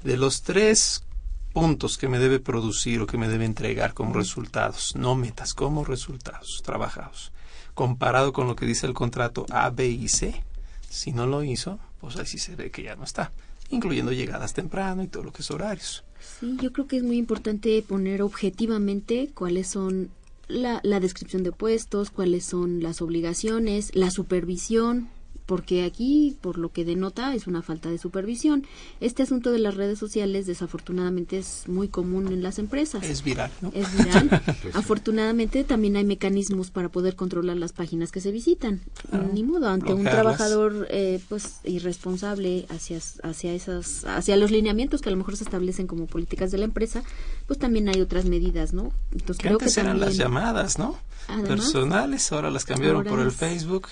[0.02, 1.04] de los tres
[1.52, 5.84] puntos que me debe producir o que me debe entregar como resultados, no metas, como
[5.84, 7.32] resultados trabajados,
[7.74, 10.42] comparado con lo que dice el contrato A, B y C,
[10.88, 13.32] si no lo hizo, pues así se ve que ya no está,
[13.70, 16.04] incluyendo llegadas temprano y todo lo que es horarios.
[16.38, 20.10] Sí, yo creo que es muy importante poner objetivamente cuáles son
[20.48, 25.08] la, la descripción de puestos, cuáles son las obligaciones, la supervisión,
[25.50, 28.64] porque aquí, por lo que denota, es una falta de supervisión.
[29.00, 33.02] Este asunto de las redes sociales, desafortunadamente, es muy común en las empresas.
[33.02, 33.72] Es viral, ¿no?
[33.74, 34.40] Es viral.
[34.74, 38.80] Afortunadamente, también hay mecanismos para poder controlar las páginas que se visitan.
[39.10, 45.00] Ah, Ni modo, ante un trabajador, eh, pues, irresponsable hacia, hacia esas, hacia los lineamientos
[45.00, 47.02] que a lo mejor se establecen como políticas de la empresa,
[47.48, 48.92] pues también hay otras medidas, ¿no?
[49.10, 50.10] Entonces, Que creo antes que eran también...
[50.10, 50.96] las llamadas, ¿no?
[51.26, 53.88] Además, Personales, ahora las cambiaron ahora por el Facebook.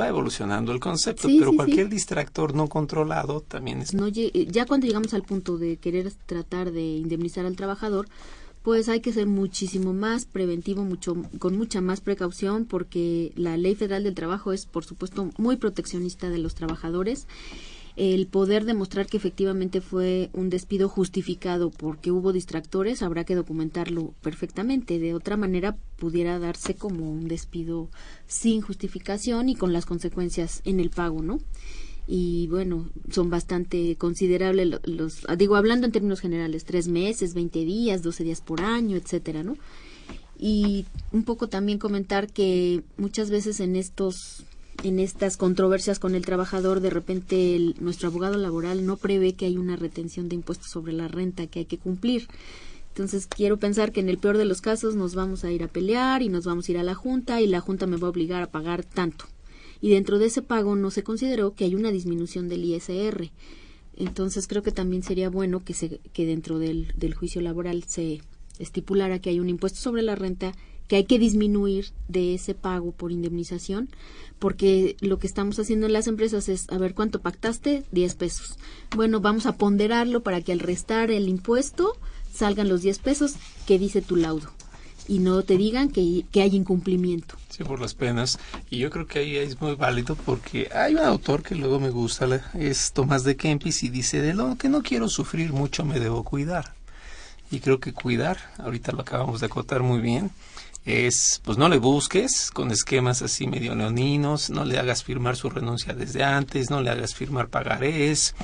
[0.00, 1.92] Va evolucionando el concepto, Sí, pero sí, cualquier sí.
[1.92, 6.70] distractor no controlado también es no eh, ya cuando llegamos al punto de querer tratar
[6.70, 8.08] de indemnizar al trabajador,
[8.62, 13.74] pues hay que ser muchísimo más preventivo, mucho con mucha más precaución, porque la Ley
[13.74, 17.26] Federal del Trabajo es, por supuesto, muy proteccionista de los trabajadores.
[18.00, 24.14] El poder demostrar que efectivamente fue un despido justificado porque hubo distractores, habrá que documentarlo
[24.22, 25.00] perfectamente.
[25.00, 27.88] De otra manera, pudiera darse como un despido
[28.28, 31.40] sin justificación y con las consecuencias en el pago, ¿no?
[32.10, 37.66] y bueno, son bastante considerables lo- los, digo, hablando en términos generales, tres meses, 20
[37.66, 39.58] días, 12 días por año, etcétera, ¿no?
[40.38, 44.44] Y un poco también comentar que muchas veces en estos
[44.84, 49.46] en estas controversias con el trabajador, de repente el- nuestro abogado laboral no prevé que
[49.46, 52.28] hay una retención de impuestos sobre la renta que hay que cumplir.
[52.90, 55.68] Entonces quiero pensar que en el peor de los casos nos vamos a ir a
[55.68, 58.10] pelear y nos vamos a ir a la Junta y la Junta me va a
[58.10, 59.24] obligar a pagar tanto
[59.80, 63.30] y dentro de ese pago no se consideró que hay una disminución del ISR.
[63.96, 68.20] Entonces creo que también sería bueno que, se, que dentro del, del juicio laboral se
[68.58, 70.52] estipulara que hay un impuesto sobre la renta
[70.88, 73.88] que hay que disminuir de ese pago por indemnización,
[74.38, 77.84] porque lo que estamos haciendo en las empresas es, a ver, ¿cuánto pactaste?
[77.92, 78.56] 10 pesos.
[78.96, 81.96] Bueno, vamos a ponderarlo para que al restar el impuesto
[82.32, 83.34] salgan los 10 pesos
[83.66, 84.50] que dice tu laudo
[85.08, 87.34] y no te digan que, que hay incumplimiento.
[87.48, 88.38] Sí, por las penas.
[88.70, 91.90] Y yo creo que ahí es muy válido porque hay un autor que luego me
[91.90, 95.98] gusta, es Tomás de Kempis, y dice, de lo que no quiero sufrir mucho me
[95.98, 96.74] debo cuidar.
[97.50, 100.30] Y creo que cuidar, ahorita lo acabamos de acotar muy bien,
[100.88, 105.50] es, pues no le busques con esquemas así medio leoninos, no le hagas firmar su
[105.50, 108.34] renuncia desde antes, no le hagas firmar pagarés,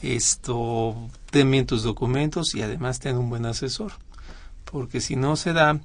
[0.00, 0.96] esto,
[1.30, 3.92] ten bien tus documentos y además ten un buen asesor.
[4.64, 5.80] Porque si no se da,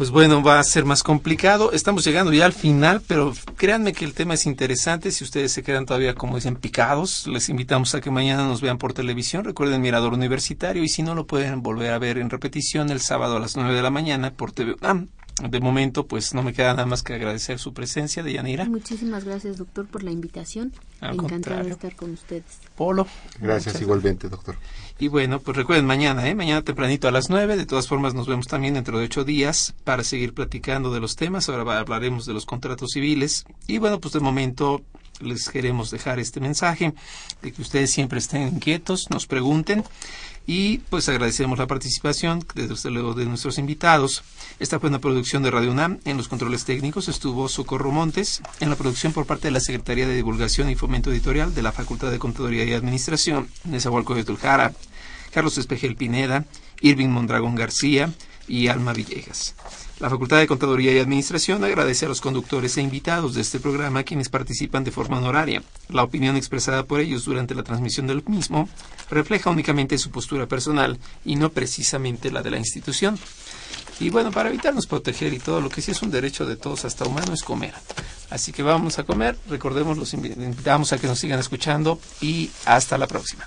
[0.00, 1.72] pues bueno, va a ser más complicado.
[1.72, 5.10] Estamos llegando ya al final, pero créanme que el tema es interesante.
[5.10, 8.78] Si ustedes se quedan todavía, como dicen, picados, les invitamos a que mañana nos vean
[8.78, 9.44] por televisión.
[9.44, 13.36] Recuerden Mirador Universitario y si no, lo pueden volver a ver en repetición el sábado
[13.36, 15.08] a las 9 de la mañana por TV UNAM.
[15.46, 18.64] De momento, pues no me queda nada más que agradecer su presencia, de Yanira.
[18.64, 20.72] Muchísimas gracias, doctor, por la invitación.
[21.02, 21.64] Al Encantada contrario.
[21.64, 22.58] de estar con ustedes.
[22.74, 23.06] Polo.
[23.38, 24.56] Gracias igualmente, doctor.
[25.00, 26.34] Y bueno, pues recuerden mañana, ¿eh?
[26.34, 27.56] Mañana tempranito a las 9.
[27.56, 31.16] De todas formas, nos vemos también dentro de ocho días para seguir platicando de los
[31.16, 31.48] temas.
[31.48, 33.46] Ahora hablaremos de los contratos civiles.
[33.66, 34.82] Y bueno, pues de momento
[35.20, 36.92] les queremos dejar este mensaje
[37.40, 39.84] de que ustedes siempre estén inquietos, nos pregunten.
[40.46, 44.22] Y pues agradecemos la participación, desde luego, de nuestros invitados.
[44.58, 46.00] Esta fue una producción de Radio UNAM.
[46.04, 48.42] En los controles técnicos estuvo Socorro Montes.
[48.58, 51.72] En la producción por parte de la Secretaría de Divulgación y Fomento Editorial de la
[51.72, 54.72] Facultad de Contaduría y Administración, Nezahualcóyotl Jara,
[55.32, 56.44] Carlos Espejel Pineda,
[56.80, 58.10] Irving Mondragón García
[58.48, 59.54] y Alma Villegas.
[60.00, 64.02] La Facultad de Contaduría y Administración agradece a los conductores e invitados de este programa
[64.02, 65.62] quienes participan de forma honoraria.
[65.90, 68.66] La opinión expresada por ellos durante la transmisión del mismo
[69.10, 73.18] refleja únicamente su postura personal y no precisamente la de la institución.
[74.00, 76.86] Y bueno, para evitarnos proteger y todo lo que sí es un derecho de todos
[76.86, 77.74] hasta humano es comer.
[78.30, 82.50] Así que vamos a comer, recordemos, los invi- invitamos a que nos sigan escuchando y
[82.64, 83.46] hasta la próxima.